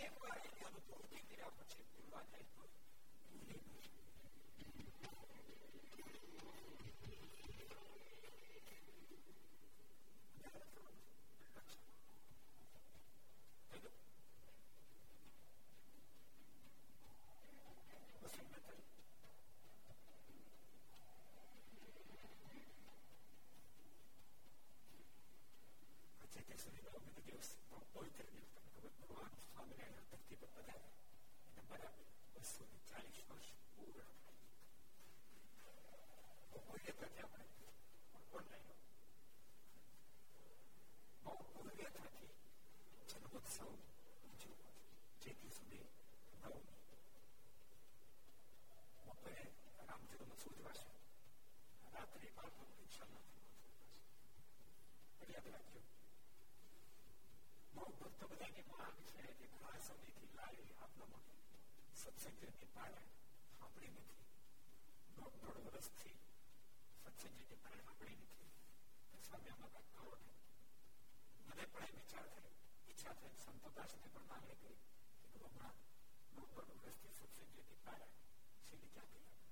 એક 0.00 0.14
વાર 0.20 0.40
એની 0.42 0.64
અનુભૂતિ 0.64 1.18
કર્યા 1.22 1.56
પછી 1.58 1.86
ભૂલવા 1.90 2.24
જાય 2.24 2.57
તો 30.40 30.46
બરાબર 30.48 30.90
અને 31.48 31.62
બરાબર 31.70 32.04
બસો 32.34 32.62
ને 32.66 32.78
ચાલીસ 32.88 33.20
વર્ષ 33.28 33.50
પૂર્ણ 33.70 34.12
થઈ 34.22 34.46
કોઈએ 36.66 36.92
થતી 36.94 37.22
આપણે 37.22 37.46
ઓનલાઈન 38.32 38.76
બહુ 41.22 41.32
ભવ્ય 41.64 41.88
થતી 41.96 42.30
જન્મોત્સવ 43.10 43.70
ઉજવવો 44.26 44.68
જેથી 45.22 45.52
સુધી 45.52 45.86
નવમી 46.34 46.76
બપોરે 49.06 49.44
રામચંદ્ર 49.80 50.36
સૂચવાશે 50.36 50.88
રાત્રે 51.94 52.28
બાળકો 52.36 52.62
ઈચ્છા 52.76 53.08
નથી 53.10 53.42
એટલે 55.14 55.32
યાદ 55.32 55.48
રાખજો 55.52 55.80
બહુ 57.78 57.92
ભક્તો 58.00 58.26
બધા 58.28 58.54
કે 58.54 58.62
માર્ગ 58.70 58.96
છે 59.08 59.22
કે 59.32 59.46
ઘણા 59.48 59.80
સમયથી 59.82 60.30
લાવી 60.36 60.72
આપણા 60.76 61.10
માટે 61.12 61.36
સત્સંગની 61.94 62.70
પારણ 62.72 63.10
સાંભળી 63.52 63.92
નથી 63.94 64.26
દોઢ 65.16 65.36
દોઢ 65.42 65.60
વર્ષથી 65.66 66.16
સત્સંગની 67.04 67.58
પારણ 67.58 67.84
સાંભળી 67.84 68.18
નથી 68.20 68.50
સ્વામી 69.22 69.54
અમારા 69.54 69.84
કરો 69.90 70.12
ને 70.18 70.32
મને 71.46 71.64
પણ 71.68 71.88
એ 71.88 71.96
વિચાર 71.96 72.26
થયો 72.30 72.52
ઈચ્છા 72.88 73.14
થઈ 73.16 73.34
સંતો 73.40 73.74
દાસને 73.76 74.06
પણ 74.06 74.26
માંગણી 74.26 74.58
કરી 74.58 74.80
કે 75.20 75.32
તું 75.34 75.46
હમણાં 75.46 75.76
દોઢ 76.32 76.52
દોઢ 76.56 76.74
વર્ષથી 76.78 77.16
સત્સંગની 77.20 77.80
પારણ 77.84 78.14
શીલી 78.64 78.92
ક્યાંથી 78.92 79.24
લાવે 79.24 79.46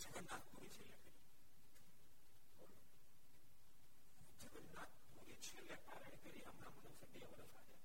જગન્નાથ 0.00 0.59
એટલે 5.60 5.76
પારાયણ 5.82 6.22
કરી 6.22 6.44
હમણાં 6.44 6.74
મને 6.76 6.90
છે 6.98 7.06
બે 7.08 7.20
વર્ષ 7.30 7.54
આજે 7.56 7.76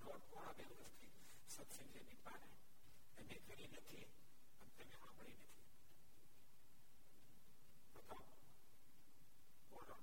દોઢ 0.00 0.24
પોણા 0.26 0.56
બે 0.58 0.64
વર્ષથી 0.70 1.12
સત્સંગ 1.48 1.94
છે 1.94 2.16
પારાયણ 2.20 2.62
તમે 3.16 3.36
કરી 3.46 3.68
નથી 3.70 4.04
અને 4.56 4.70
તમે 4.72 4.86
સાંભળી 4.94 5.38
નથી 5.38 5.70
બતાવો 7.94 8.34
બોલો 9.70 9.94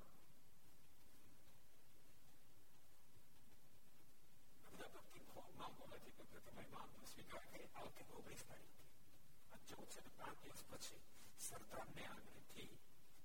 ભક્તિ 4.94 5.20
ભોગમાં 5.28 5.74
હોવાથી 5.76 6.16
ભક્ત 6.20 6.44
તમે 6.48 6.66
માનનો 6.72 7.08
સ્વીકાર 7.08 7.46
કરી 7.48 7.70
આવતી 7.76 8.10
ઓગણીસ 8.14 8.44
તારીખથી 8.46 8.89
અને 9.52 9.64
ચૌદસો 9.70 10.00
ને 10.02 10.12
પાંચ 10.18 10.38
દિવસ 10.44 10.64
પછી 10.70 11.02
સરદારને 11.42 12.04
આગ્રહથી 12.10 12.72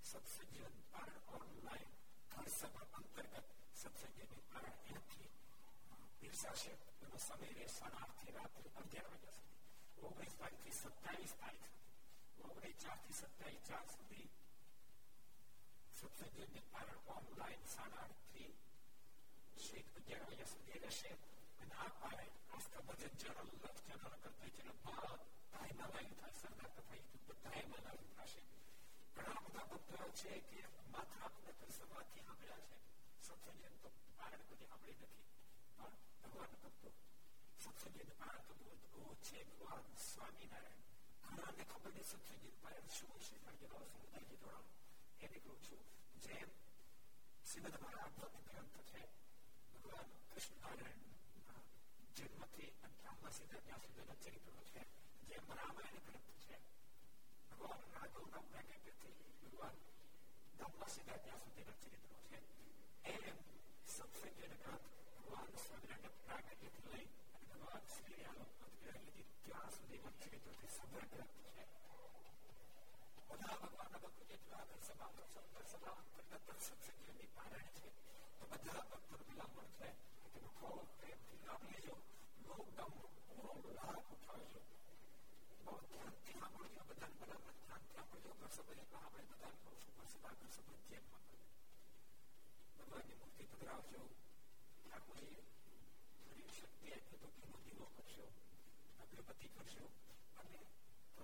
સત્સંગ 0.05 0.55
પારણ 0.91 1.23
ઓનલાઈન 1.35 1.96
ઘર 2.37 2.49
સભા 2.51 2.89
અંતર્ગત 2.95 3.51
સત્સંગની 3.75 4.43
પ્રાણ 4.47 4.67
અહીંથી 4.71 5.31
પીરસાશે 6.19 6.73
એનો 7.03 7.19
સમય 7.21 7.51
રહેશે 7.53 7.91
આઠથી 7.91 8.35
રાત્રે 8.35 8.73
અગિયાર 8.75 9.11
વાગ્યા 9.13 9.37
સુધી 9.37 10.09
ઓગણીસ 10.09 10.37
તારીખ 10.37 10.65
થી 10.65 10.77
સત્તાવીસ 10.79 11.35
તારીખ 11.37 11.71
સુધી 11.71 12.49
ઓગણીસ 12.49 12.77
ચાર 12.83 12.99
થી 13.03 13.19
સત્તાવીસ 13.21 13.65
ચાર 13.69 13.87
સુધી 13.93 14.29
સત્સંગની 15.97 16.65
પ્રાણ 16.69 16.93
ઓનલાઈન 17.15 17.65
સાડા 17.69 18.05
આઠ 18.05 18.27
થી 18.29 18.51
છેક 19.61 19.87
અગિયાર 19.95 20.25
વાગ્યા 20.25 20.53
સુધી 20.53 20.81
રહેશે 20.81 21.13
અને 21.59 21.75
આ 21.77 21.91
પારાયણ 21.97 22.39
આસ્થા 22.53 22.87
ભજન 22.89 23.19
ચેનલ 23.19 23.41
લક્ષ 23.45 23.87
ચેનલ 23.87 24.05
કરતા 24.05 24.53
ચેનલ 24.53 24.77
બધા 24.83 25.17
એમાં 25.65 25.91
લાઈવ 25.91 26.15
થાય 26.19 26.37
સરદાર 26.37 26.71
કથા 26.73 27.01
બધાએ 27.29 27.65
માં 27.67 27.85
લાઈવ 27.87 28.13
થશે 28.15 28.43
ઘણા 29.17 29.43
બધા 29.45 29.67
ભક્તો 29.71 30.09
છે 30.19 30.33
કે 30.49 30.61
માત્ર 30.93 31.19
આપણે 31.21 31.53
પુસ્તકમાંથી 31.61 32.25
સાંભળ્યા 32.25 32.65
છે 32.65 32.77
સત્સંગી 33.23 33.73
તો 33.79 33.89
પારાયણ 34.11 34.49
કદી 34.49 34.69
સાંભળી 34.71 34.99
નથી 34.99 35.25
પણ 35.73 35.95
ભગવાન 36.25 36.53
ભક્તો 36.57 36.91
સત્સંગી 37.61 38.09
પારાયણ 38.15 38.49
તો 38.51 38.55
બહુ 38.95 39.15
છે 39.25 39.39
ભગવાન 39.51 39.85
સ્વામિનારાયણ 40.03 40.85
ઘણાને 41.27 41.65
ખબર 41.67 41.91
નથી 41.93 42.09
સત્સંગી 42.11 42.55
પારાયણ 42.59 42.95
શું 42.97 43.13
છે 43.21 43.37
પણ 43.41 43.61
જેનો 43.63 43.81
સમુદાયથી 43.87 44.41
જોડાણ 44.43 44.67
એને 45.21 45.39
કહું 45.41 45.59
છું 45.65 45.83
જેમ 46.25 46.51
શ્રીમદ 47.45 47.77
અમારા 47.79 48.05
આધ્યાત્મિક 48.05 48.47
ગ્રંથ 48.49 48.91
છે 48.91 49.03
ભગવાન 49.75 50.11
કૃષ્ણનારાયણ 50.29 51.05
જન્મથી 52.17 52.71
અધ્યાત્મ 52.83 53.33
સીધા 53.37 53.63
ત્યાં 53.63 53.85
સુધીના 53.87 54.21
ચરિત્રો 54.23 54.65
છે 54.71 54.83
જેમ 55.29 55.55
રામાયણ 55.59 56.05
ગ્રંથ 56.07 56.36
ભગવાનના 57.59 58.09
ગૌરવના 58.11 58.45
કાર્યથી 58.47 59.13
ભગવાન 59.43 59.77
ધામમાં 60.59 60.91
સીધા 60.91 61.21
ત્યાં 61.21 61.43
સુધીના 61.43 61.79
ચરિત્રો 61.81 62.17
છે 62.25 62.39
એમ 63.13 63.39
સત્સંગીના 63.87 64.61
ગ્રંથ 64.61 64.89
ભગવાન 65.17 65.53
સ્વામિનારાયણના 65.59 66.43
કાર્યથી 66.43 66.85
લઈ 66.89 67.07
અને 67.33 67.49
ભગવાન 67.53 67.87
શ્રી 67.93 68.25
અનુગ્રહજી 68.27 69.27
ત્યાં 69.45 69.73
સુધીના 69.75 70.15
ચરિત્રોથી 70.21 70.73
સભર 70.73 71.07
ગ્રંથ 71.09 71.37
છે 71.47 71.65
બધા 73.31 73.59
ભગવાનના 73.63 74.03
ભક્તો 74.03 74.29
જેટલા 74.31 74.63
દર્શમાં 74.69 75.15
દર્શમાં 75.55 76.03
અંતર્ગત 76.03 76.61
સત્સંગીઓની 76.61 77.31
પારણ 77.35 77.73
છે 77.77 77.89
તો 78.39 78.51
બધા 78.53 78.85
ભક્તો 78.91 79.23
વિલામણ 79.23 79.73
છે 79.77 79.91
તેનો 80.27 80.51
ખૂબ 80.59 80.87
પ્રેમથી 80.97 81.43
લાભ 81.45 81.67
લેજો 81.69 81.97
લોકડાઉનનો 82.45 83.09
પૂરો 83.27 83.75
લાભ 83.79 84.15
ઉઠાવજો 84.15 84.61
બહુ 85.61 85.77
ધ્યાન 85.85 86.16
इस 90.17 90.23
बात 90.23 90.37
को 90.41 90.49
समझिए 90.51 90.99
ભગવાનની 92.77 93.17
મૂર્તિ 93.17 93.45
પધરાવજો 93.51 94.03
ઠાકોરે 94.83 95.29
શક્તિ 96.51 96.93
આપી 96.93 97.19
તો 97.23 97.29
ઘીનો 97.35 97.59
દીવો 97.65 97.87
કરશો 97.97 98.27
અગરબત્તી 99.03 99.51
કરશો 99.57 99.87
અને 100.39 100.61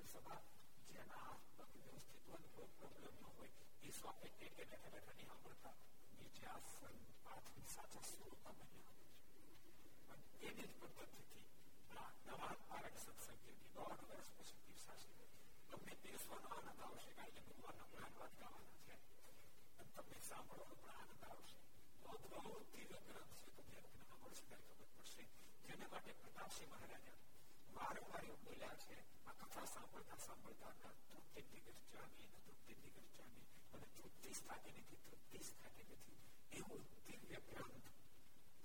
સભા 0.09 0.41
જેના 0.89 1.23
આસપાસ 1.27 1.73
વ્યવસ્થિત 1.77 2.23
કોઈ 2.27 2.51
પ્રોબ્લેમ 2.77 3.15
ન 3.17 3.31
હોય 3.31 3.51
એ 3.83 3.93
સ્વામી 3.93 4.33
ટેકે 4.33 4.65
બેઠા 4.65 4.93
બેઠા 4.95 5.15
નહીં 5.15 5.31
સાંભળતા 5.31 5.75
નીચે 6.15 6.45
આસન 6.49 6.99
પાછળ 7.25 7.67
સાચા 7.75 8.05
સ્વરૂપમાં 8.05 8.59
બન્યા 8.63 8.97
એની 10.43 10.69
જ 10.69 10.75
પદ્ધતિથી 10.77 11.47
નવા 12.27 12.55
પારક 12.67 12.95
સત્સંગ 12.99 13.41
યોગી 13.43 13.73
દોઢ 13.75 14.05
વર્ષ 14.05 14.31
પછી 14.37 14.61
પીરસાશે 14.65 15.13
તમને 15.71 15.95
પીરસવાનો 16.03 16.49
આનંદ 16.53 16.81
આવશે 16.83 17.11
કારણ 17.17 17.35
કે 17.37 17.49
ભગવાનના 17.49 17.91
પ્રાણ 17.93 18.17
વાત 18.19 18.35
ગાવાના 18.41 18.72
તમને 19.95 20.19
સાંભળવાનો 20.23 20.77
પણ 20.79 20.99
આનંદ 20.99 21.25
આવશે 21.27 21.59
અદભુતથી 22.13 22.87
રંગરંગ 22.91 23.33
છે 23.39 23.51
તમને 23.53 23.79
અજ્ઞાન 23.81 24.21
મળશે 24.21 24.45
ખબર 24.49 24.89
પડશે 24.95 25.25
જેના 25.65 25.91
માટે 25.91 26.15
પ્રતાપસિંહ 26.21 26.71
મહારાજા 26.71 27.19
વારંવાર 27.75 28.25
એવું 28.25 28.45
બોલ્યા 28.45 28.79
છે 28.83 28.97
આ 29.27 29.35
કથા 29.41 29.67
સાંભળતા 29.69 30.21
સાંભળતા 30.21 30.73
હતા 30.73 30.95
તૃપ્તિ 31.05 31.47
દિગ્ગજ 31.67 31.83
જામી 31.91 32.29
અને 32.29 32.41
તૃપ્તિ 32.47 32.79
દિગ્ગજ 32.83 33.11
જામી 33.15 33.47
અને 33.73 33.87
તૃપ્તિ 33.95 34.35
સ્થાતી 34.35 34.77
નથી 34.77 35.03
તૃપ્તિ 35.07 35.45
સ્થાતી 35.45 35.89
નથી 35.91 36.21
એવું 36.53 36.83
દિવ્ય 37.07 37.41
ગ્રંથ 37.47 37.91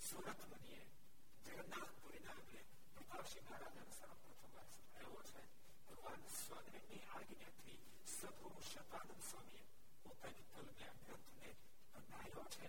સુરત 0.02 0.44
બનીએ 0.46 0.82
જગન્નાથપુરીના 1.46 2.38
આગળ 2.38 2.66
પ્રતાપસિંહ 2.96 3.46
મહારાજાનો 3.46 3.98
સર્વપ્રથમ 4.00 4.56
વાર 4.56 4.70
સંભળાયો 4.72 5.24
છે 5.30 5.46
ભગવાન 5.88 6.28
સ્વામિનારાયણની 6.36 7.04
આજ્ઞાથી 7.12 7.80
સદગુરુ 8.12 8.62
શતાનંદ 8.66 9.24
સ્વામીએ 9.24 9.67
પોતાની 10.20 10.46
કલને 10.48 10.88
ગ્રંથને 11.00 11.50
બનાવ્યો 11.96 12.46
છે 12.52 12.68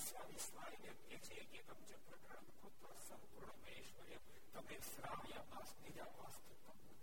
સ્વામી 0.00 0.40
સ્વામીને 0.40 0.92
કહે 0.98 1.16
છે 1.20 1.38
કે 1.44 1.58
એકમ 1.58 1.80
ચક્રગ્રહણ 1.88 2.46
પુત્ર 2.60 2.92
સંપૂર્ણ 2.98 3.58
મહેશ્વર્ય 3.62 4.18
તમે 4.52 4.76
શ્રાવ્ય 4.82 5.40
માસ 5.50 5.70
બીજા 5.78 6.08
માસથી 6.12 6.58
તમને 6.60 6.94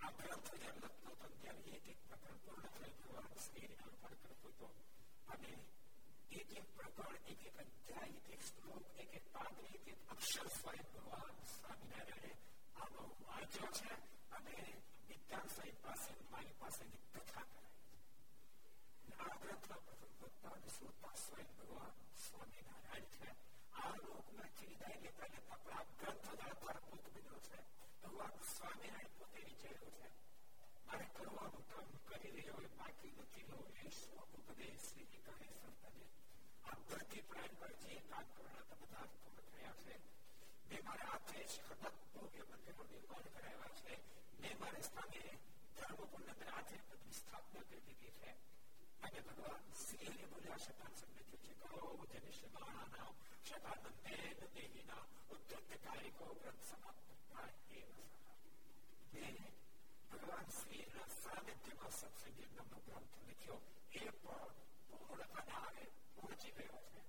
આ 0.00 0.12
ગ્રંથ 0.16 0.50
જે 0.54 0.70
લખતો 0.74 1.10
તો 1.14 1.28
ત્યારે 1.34 1.74
એક 1.74 1.88
એક 1.88 2.00
પ્રકરણ 2.06 2.40
પૂર્ણ 2.44 2.70
થયું 2.70 2.96
ભગવાન 2.96 3.38
શ્રીને 3.38 3.76
અર્પણ 3.82 4.16
કરતો 4.38 4.68
અને 5.28 5.52
એક 6.32 6.48
એક 6.56 6.66
પ્રકરણ 6.74 7.16
એક 7.26 7.44
એક 7.44 7.60
અધ્યાય 7.60 8.16
એક 8.16 8.32
એક 8.34 8.42
શ્લોક 8.48 8.84
એક 8.98 9.14
એક 9.14 9.26
પાત્ર 9.32 9.64
એક 9.70 9.88
એક 9.88 10.00
અક્ષર 10.10 10.48
સ્વયં 10.56 10.86
ભગવાન 10.90 11.36
સ્વામિનારાયણે 11.50 12.32
આનો 12.76 13.08
વાંચ્યો 13.22 13.72
છે 13.76 13.92
અને 14.32 14.58
વિદ્યાન 15.08 15.48
સાહેબ 15.50 15.78
પાસે 15.82 16.20
મારી 16.26 16.58
પાસેની 16.58 17.04
કથા 17.14 17.59
કરાવી 19.19 19.21
આ 19.25 19.37
ગ્રંથના 19.37 19.81
પ્રથમ 19.85 20.13
વક્તા 20.21 20.53
અને 20.53 20.69
શ્રોતા 20.71 21.15
સ્વયં 21.17 21.49
ભગવાન 21.53 21.93
સ્વામિનારાયણ 22.19 23.09
છે 23.13 23.29
આ 23.79 23.91
લોકમાંથી 23.99 24.69
વિદાય 24.71 24.99
લેતા 25.01 25.29
લેતા 25.29 25.59
પણ 25.59 25.77
આ 25.77 25.87
ગ્રંથ 25.93 26.29
જ 26.33 26.45
આધારભૂત 26.45 27.09
બન્યો 27.15 27.39
છે 27.47 27.59
ભગવાન 28.03 28.35
સ્વામિનારાયણ 28.49 29.15
પોતે 29.17 29.45
વિચાર્યો 29.47 29.93
છે 29.95 30.09
મારે 30.87 31.07
કરવાનું 31.15 31.65
કામ 31.69 31.87
કરી 32.09 32.33
રહ્યો 32.37 32.59
એ 32.61 32.71
બાકી 32.77 33.13
નથી 33.17 33.45
રહ્યો 33.45 33.65
એ 33.81 33.93
સ્વ 33.93 34.13
ઉપદેશ 34.39 34.85
શ્રી 34.85 35.23
કહે 35.25 35.33
સંતને 35.53 36.05
આ 36.65 36.77
ધરતી 36.87 37.23
પ્રાણ 37.29 37.57
પર 37.59 37.73
જે 37.81 37.99
કામ 38.05 38.27
કરવાના 38.31 38.79
બધા 38.81 39.07
પૂર્ણ 39.15 39.49
થયા 39.49 39.77
છે 39.81 39.95
મેં 40.69 40.81
મારા 40.85 41.11
હાથે 41.11 41.43
સતત 41.49 41.83
ભવ્ય 42.13 42.43
મંદિરો 42.51 42.83
નિર્માણ 42.89 43.29
કરાવ્યા 43.29 43.75
છે 43.81 43.99
મેં 44.39 44.55
મારા 44.59 44.87
સ્થાને 44.87 45.23
ધર્મ 45.77 46.07
પુણ્ય 46.07 46.33
હાથે 46.49 46.77
બધી 46.87 47.17
સ્થાપના 47.19 47.65
કરી 47.65 47.83
દીધી 47.87 48.15
છે 48.19 48.31
અને 49.01 49.19
ભગવાન 49.21 49.63
શ્રીને 49.79 50.25
બોલ્યા 50.27 50.59
શતાન 50.59 50.93
સંબંધિત 50.95 51.43
છે 51.45 51.53
કહો 51.61 51.81
જેને 52.07 52.31
શિવાના 52.33 52.87
નામ 52.89 53.13
શતાનંદ 53.43 53.97
દેવ 54.05 54.39
દેવીના 54.55 55.03
ઉદ્ધત 55.29 55.71
કારિકો 55.83 56.25
વ્રત 56.35 56.61
સમાપ્ત 56.65 57.07
થાય 57.27 57.53
એ 57.75 57.83
મેં 59.13 59.37
ભગવાન 60.11 60.49
શ્રીના 60.55 61.07
સાનિધ્યમાં 61.15 61.93
સત્સંગી 61.93 62.49
નામનો 62.51 62.79
ગ્રંથ 62.85 63.17
લખ્યો 63.25 63.59
એ 63.93 64.03
પણ 64.17 64.55
પૂર્ણતાને 64.89 65.53
આવે 65.57 65.85
પહોંચી 66.15 66.53
ગયો 66.57 66.81
છે 66.85 67.01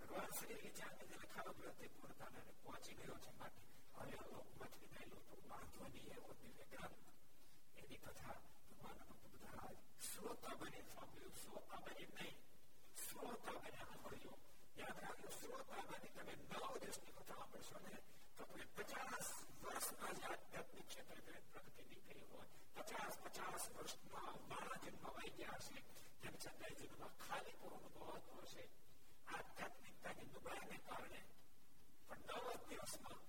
ભગવાન 0.00 0.32
શ્રી 0.32 0.60
વિચારને 0.60 1.04
લખાવો 1.12 1.52
ગ્રંથે 1.54 1.88
પૂર્ણતાને 1.94 2.40
પહોંચી 2.60 2.96
ગયો 2.96 3.18
છે 3.20 3.32
માટે 3.34 3.62
હવે 3.96 4.16
લોકમાંથી 4.28 4.82
વિદાયેલો 4.84 5.20
તો 5.28 5.36
વાંધો 5.48 5.88
નહીં 5.88 6.12
એવો 6.14 6.36
દિવ્ય 6.40 6.66
ગ્રંથ 6.72 7.00
એની 7.76 8.00
કથા 8.00 8.36
ભગવાન 8.68 8.98
બધા 9.34 9.70
શ્રોતા 10.16 10.56
બની 10.56 10.84
સાંભળ્યું 10.86 11.36
શ્રોતા 11.36 11.80
બની 11.84 12.08
નહીં 12.10 12.36
શ્રોતા 12.98 13.54
બની 13.56 13.76
સાંભળ્યું 13.78 14.40
યાદ 14.76 14.98
રાખજો 15.00 15.30
શ્રોતા 15.34 15.84
બની 15.90 16.12
તમે 16.12 16.34
નવ 16.38 16.74
દિવસની 16.76 17.14
કથા 17.14 17.38
સાંભળશો 17.38 17.78
ને 17.80 17.96
તો 18.38 18.44
તમે 18.44 18.66
પચાસ 18.76 19.28
વર્ષમાં 19.62 20.16
જ 20.16 20.24
આધ્યાત્મિક 20.26 20.86
ક્ષેત્રે 20.88 21.18
પ્રગતિ 21.48 21.82
નહીં 21.84 22.04
કરી 22.04 22.26
હોય 22.28 22.48
પચાસ 22.76 23.18
પચાસ 23.24 23.68
વર્ષમાં 23.74 24.36
મારા 24.48 24.80
જન્મ 24.82 25.10
વહી 25.10 25.34
ગયા 25.36 25.60
છે 25.66 25.78
તેમ 26.22 26.36
છતાં 26.36 26.74
જીવનમાં 26.78 27.14
ખાલી 27.20 27.56
પૂર્ણ 27.60 27.88
બહુ 27.94 28.40
હશે 28.42 28.64
આધ્યાત્મિકતાની 29.28 30.30
દુબળાઈને 30.32 30.78
કારણે 30.86 31.20
પણ 32.08 32.26
નવ 32.30 32.58
દિવસમાં 32.68 33.20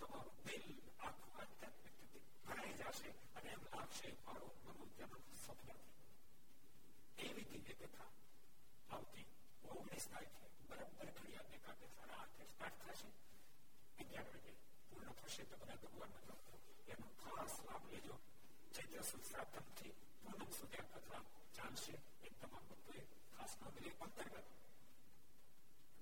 તમારું 0.00 0.38
દિલ 0.44 0.66
આખું 1.00 1.32
આધ્યાત્મિકતાથી 1.38 2.24
ભરાઈ 2.44 2.76
જશે 2.80 3.10
અને 3.34 3.50
એમ 3.52 3.64
લાગશે 3.70 4.14
મારું 4.20 4.54
મનું 4.62 4.90
જન્મ 4.94 5.22
સફળ 5.36 5.80
એવી 7.36 7.46
દિવ્ય 7.52 7.74
કથા 7.82 8.10
આવતી 8.90 9.26
ઓગણીસ 9.70 10.06
તારીખે 10.08 10.48
બરાબર 10.68 11.10
ઘડિયાળને 11.10 11.58
કાંઠે 11.60 11.88
સાડા 11.90 12.20
આઠે 12.20 12.46
સ્ટાર્ટ 12.46 12.78
થશે 12.84 13.08
અગિયાર 13.98 14.28
વાગે 14.30 14.52
પૂર્ણ 14.88 15.16
થશે 15.20 15.42
તો 15.44 15.56
બધા 15.58 15.80
ભગવાનનો 15.84 16.36
એનો 16.88 17.08
ખાસ 17.22 17.54
લાભ 17.64 17.86
લેજો 17.90 18.16
ચૈત્ર 18.74 19.04
સુશ્રાપ્તમથી 19.04 19.92
પૂનમ 20.22 20.50
સુધી 20.52 20.84
આ 20.84 21.00
કથા 21.00 21.22
ચાલશે 21.56 21.94
એ 22.22 22.34
તમામ 22.36 22.64
ભક્તોએ 22.68 23.02
ખાસ 23.32 23.52
નોંધ 23.60 23.80
લે 23.80 23.90
અંતર્ગત 24.00 24.46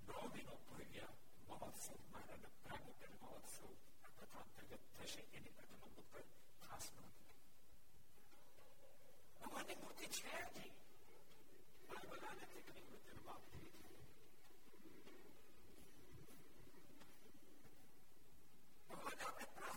નવમીનો 0.09 0.55
ભવ્ય 0.69 1.07
મહોત્સવ 1.49 1.95
મહારાજના 2.07 2.55
પ્રાગટ્ય 2.63 3.09
મહોત્સવ 3.17 3.65
આ 4.05 4.13
કથા 4.17 4.45
અંતર્ગત 4.45 4.83
થશે 4.97 5.23
એની 5.33 5.55
પર 5.57 5.67
તમામ 5.69 5.93
ભક્તોએ 5.97 6.25
ખાસ 6.63 6.87
નોંધ 6.95 7.19
લે 7.21 7.35
ભગવાનની 9.41 9.79
મૂર્તિ 9.79 10.07
છે 10.11 10.35
જ 10.35 10.55
નહીં 10.55 10.75
मकान 11.96 12.10
बनाने 12.12 12.46
के 12.54 12.62
करीब 12.70 12.88
में 12.92 13.00
जन्म 13.08 13.30
आप 13.36 13.42
भगवान 19.06 19.36
आपने 19.44 19.75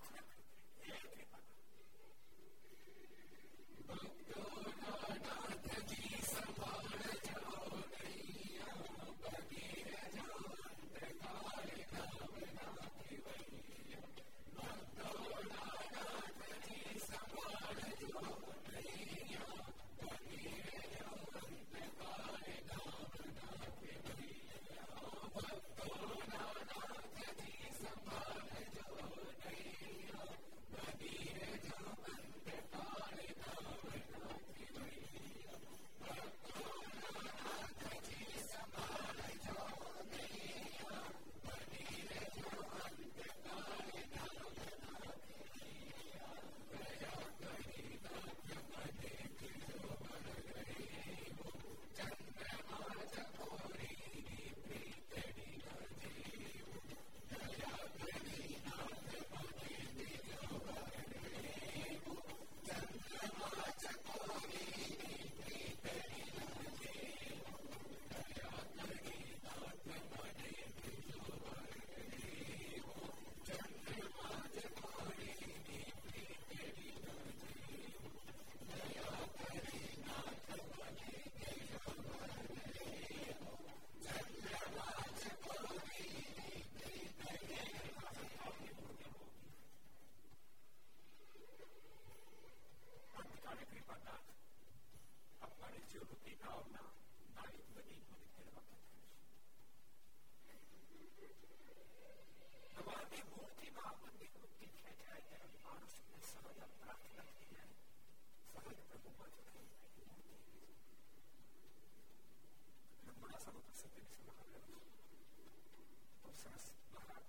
સરસ 116.38 116.64
મહાન 116.92 117.24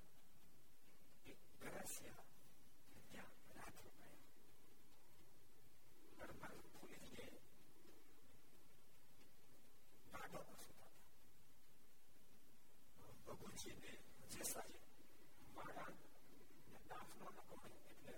એક 1.26 1.40
ગરાસિયા 1.62 2.28
ત્યાં 3.06 3.34
રાત 3.56 3.78
રોકાયા 3.80 4.36
પરમાન 6.20 6.58
ફૂલી 6.70 7.02
ગયે 7.08 7.30
ગાડો 10.12 10.40
પર 10.42 10.60
સુતા 10.60 10.94
બબુજીને 13.30 13.94
જેસાજી 14.30 14.86
મારા 15.56 15.90
દાફનો 16.90 17.26
નકોડે 17.32 17.70
એટલે 17.86 18.16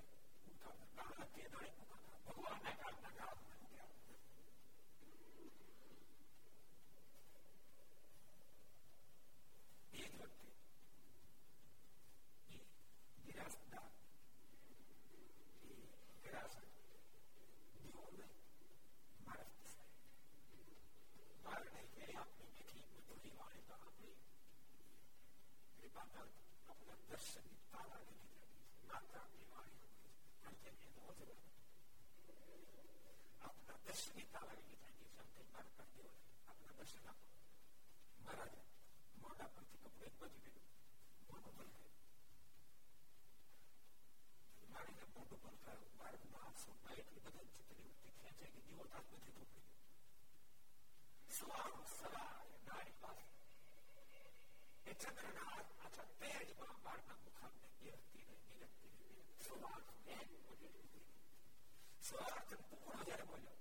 ઉતાવળ 0.47 0.89
કાળા 0.95 1.29
તે 1.33 1.43
દાઈ 1.53 1.73
મુકાતા 1.77 2.19
ભગવાનના 2.27 2.75
કાળના 2.75 3.13
કાળ 3.13 3.37
બની 3.41 3.69
ગયા 3.69 3.89
એક 9.95 10.11
વ્યક્તિ 10.13 10.50
માતા 26.03 26.27
આપણે 26.67 26.95
દર્શન 27.07 27.49
તારા 27.71 27.99
ને 28.05 28.15
માતા 28.87 29.25
બીમારી 29.31 29.81
હતી 29.81 30.13
કારણ 30.37 30.61
કે 30.61 30.69
એનો 30.85 31.03
જ 31.17 31.27
આપણા 33.41 33.77
દર્શની 33.83 34.25
તારા 34.31 34.57
ની 34.59 34.77
જાણી 34.77 35.11
સંકેત 35.11 35.51
માર 35.51 35.67
કરી 35.73 35.91
દેવો 35.93 36.11
આપણા 36.47 36.77
દર્શન 36.79 37.05
આપો 37.07 37.27
મહારાજ 38.19 38.55
મોટા 39.17 39.49
પરથી 39.51 39.81
કપડે 39.83 40.07
બચી 40.15 40.41
ગયું 40.47 40.65
મોટું 41.27 41.53
બંધ 41.53 41.75
થયું 41.75 41.93
મારે 44.71 44.91
મોટું 45.11 45.39
બંધ 45.39 45.61
થયું 45.61 45.85
મારું 45.99 46.27
નામ 46.33 46.53
સુપા 46.59 46.97
એટલી 46.97 47.25
બધા 47.27 47.47
ચિત્રી 47.51 47.85
વૃત્તિ 47.85 48.15
ખેંચાઈ 48.17 48.53
ગઈ 48.55 48.65
દીવો 48.65 48.89
તાર 48.89 49.05
બધી 49.07 49.35
તૂટી 49.37 49.63
ગયો 49.63 49.79
સવાર 51.31 51.69
સવાર 51.91 52.27
નારી 52.65 52.97
પાસે 53.01 53.30
ચંદ્રના 54.96 55.50
આછા 55.80 56.06
તેજમાં 56.20 56.78
બાળના 56.84 57.18
મુખામને 57.18 57.68
નિરખતી 57.80 58.24
રહી 58.24 58.46
નિરખતી 58.52 58.92
રહી 58.94 59.24
સવાર 59.42 59.82
એક 60.14 60.30
બોલી 60.42 61.04
સવાર 62.02 62.40
પૂર્ણ 62.62 63.04
જયારે 63.04 63.26
બોલ્યો 63.26 63.56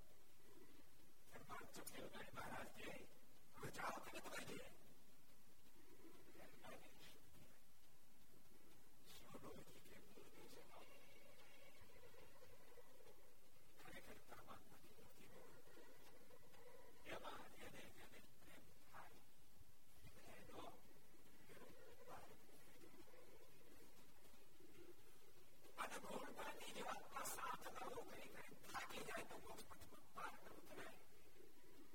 બાળ 1.48 1.68
ચપટી 1.70 2.06
વગાડી 2.06 2.36
મહારાજ 2.38 2.72
કે 2.78 2.90
હવે 3.56 3.70
જાઓ 3.74 4.00
તમે 4.00 4.20
તમારી 4.20 4.50
જોઈએ 4.52 4.74
પથમાં 30.20 30.20
પાર 30.20 30.34
ન 30.36 30.48
ઉતરે 30.54 30.88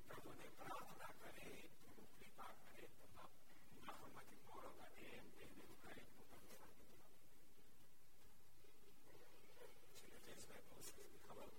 પ્રભુને 0.08 0.46
પ્રાર્થના 0.58 1.12
કરે 1.18 1.48
પ્રભુ 1.74 2.04
કૃપા 2.12 2.52
કરે 2.62 2.84
તમામ 2.94 3.32
ગુનાહોમાંથી 3.70 4.40
મોડો 4.44 4.70
કાઢે 4.78 5.06
એમ 5.16 5.26
કહીને 5.34 5.64
ઉકાળે 5.66 6.04
પોતાનું 6.10 6.58
સાનિધ્ય 6.60 7.02
છેલ્લે 9.92 10.18
જયેશભાઈ 10.20 10.66
બહુ 10.68 10.78
સરસ 10.82 11.10
ખબર 11.24 11.50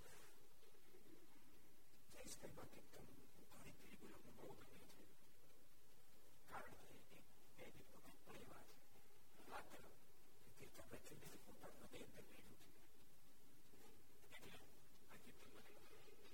જયેશભાઈ 2.09 2.55
માટે 2.55 2.79
એકદમ 2.79 3.07
ઘણી 3.49 3.75
પીડી 3.79 4.11
બોલો 4.13 4.31
બહુ 4.37 4.47
ગમે 4.59 4.79
છે 4.89 5.05
કારણ 6.49 6.75
કે 6.75 6.87
એક 6.91 7.05
બે 7.57 7.65
દિન 7.69 7.87
વખત 7.93 8.17
પરિવાર 8.25 8.65
છે 8.71 9.43
માત્ર 9.47 9.81
કીર્તન 10.53 10.87
રચી 10.93 11.17
દીધું 11.21 11.45
પોતાનું 11.47 11.83
હૃદય 11.83 12.03
અંદર 12.03 12.25
બેઠું 12.27 12.57
છે 12.57 12.79
એટલે 14.31 14.59
આ 15.07 15.17
કીર્તન 15.19 15.49
મને 15.51 16.24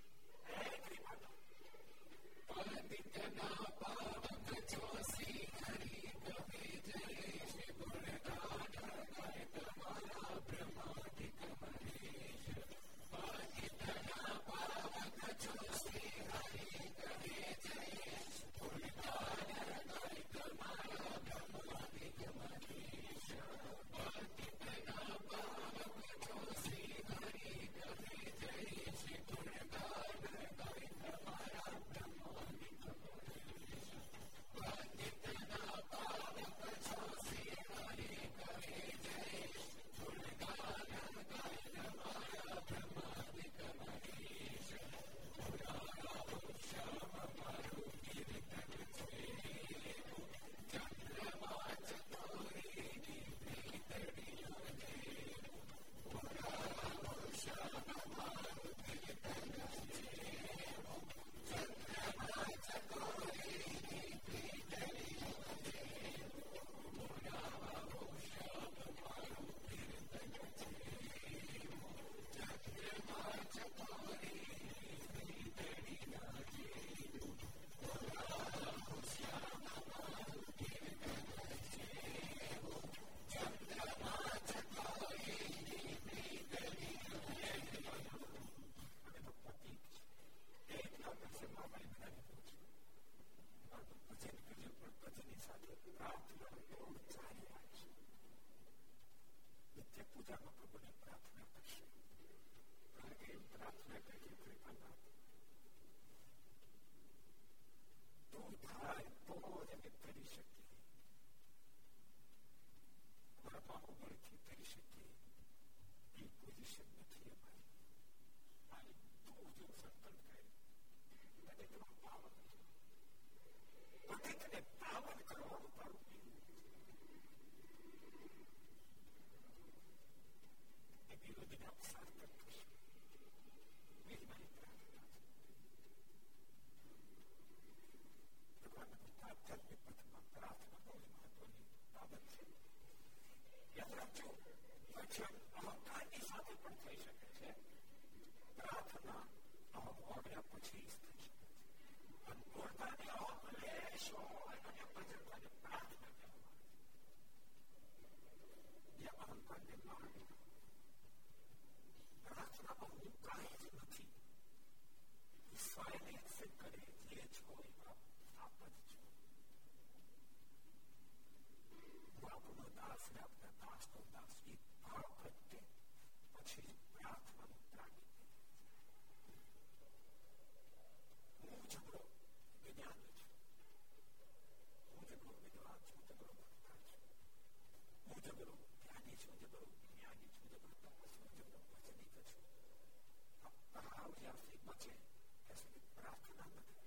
અવધ્યાથી 194.12 194.60
બચે 194.64 194.92
ત્યાં 195.38 195.60
સુધી 195.60 195.86
પ્રાર્થના 195.94 196.48
નથી 196.50 196.80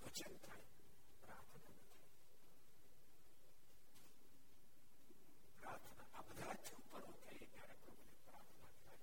ભજન 0.00 0.34
થાય 0.40 0.66
પ્રાર્થના 1.20 1.74
નથી 1.74 1.98
પ્રાર્થના 5.58 6.08
આ 6.12 6.24
બધાથી 6.28 6.76
ઉપર 6.80 7.02
ઉતરીએ 7.10 7.46
ત્યારે 7.48 7.76
પ્રભુને 7.76 8.16
પ્રાર્થના 8.24 8.72
થાય 8.78 9.00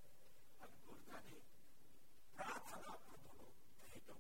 અને 0.62 0.76
ગુરુદાની 0.82 1.43
પ્રાર્થના 2.36 2.97
પ્રભુનો 3.03 3.47
ભેટો 3.82 4.16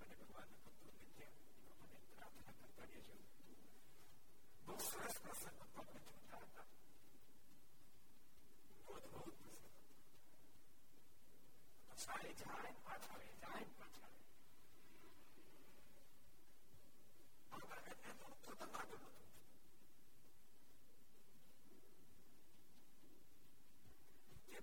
અને 0.00 0.14
ભગવાનના 0.20 0.60
ભક્તોને 0.64 1.06
ત્યાં 1.12 1.38
પ્રભુને 1.58 2.00
પ્રાર્થના 2.10 2.56
કરતા 2.60 2.86
રહેજો 2.86 3.14
બહુ 4.62 4.74
સરસ 4.82 5.16
પ્રસંગ 5.20 5.58
પગને 5.70 6.00
જોતા 6.08 6.42
હતા 6.42 6.66
બહુ 8.78 8.94
અદભુત 8.96 9.36
પ્રસંગ 9.40 9.65
પાછા 11.95 12.19
જાય 12.39 12.73
પાછા 12.81 13.19
જાય 13.41 13.67
પાછા 13.75 14.09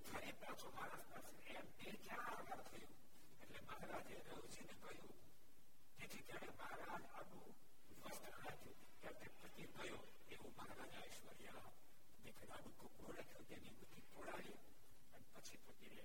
ફરી 0.05 0.33
પાછો 0.41 0.69
માણસ 0.73 1.05
પાસે 1.11 1.33
એમ 1.53 1.67
એ 1.83 1.91
ક્યાં 1.99 2.35
આગળ 2.35 2.63
થયું 2.67 2.93
એટલે 3.37 3.61
મહારાજે 3.63 4.17
રવજીને 4.29 4.75
કહ્યું 4.77 5.17
જેથી 5.99 6.23
ત્યારે 6.23 6.51
મહારાજ 6.53 7.05
આનું 7.13 7.49
વસ્ત્ર 8.01 8.35
રાખ્યું 8.37 8.79
ત્યારે 8.95 9.19
તે 9.21 9.29
પતિ 9.41 9.65
ગયો 9.75 10.01
એવું 10.31 10.53
મહારાજ 10.59 10.95
ઐશ્વર્ય 11.01 11.55
દેખાડું 12.25 12.75
ખૂબ 12.79 13.05
ઓળખ્યું 13.07 13.49
તેની 13.51 13.75
બુદ્ધિ 13.79 14.07
તોડાવી 14.09 14.57
અને 15.13 15.27
પછી 15.35 15.61
પતિને 15.67 16.05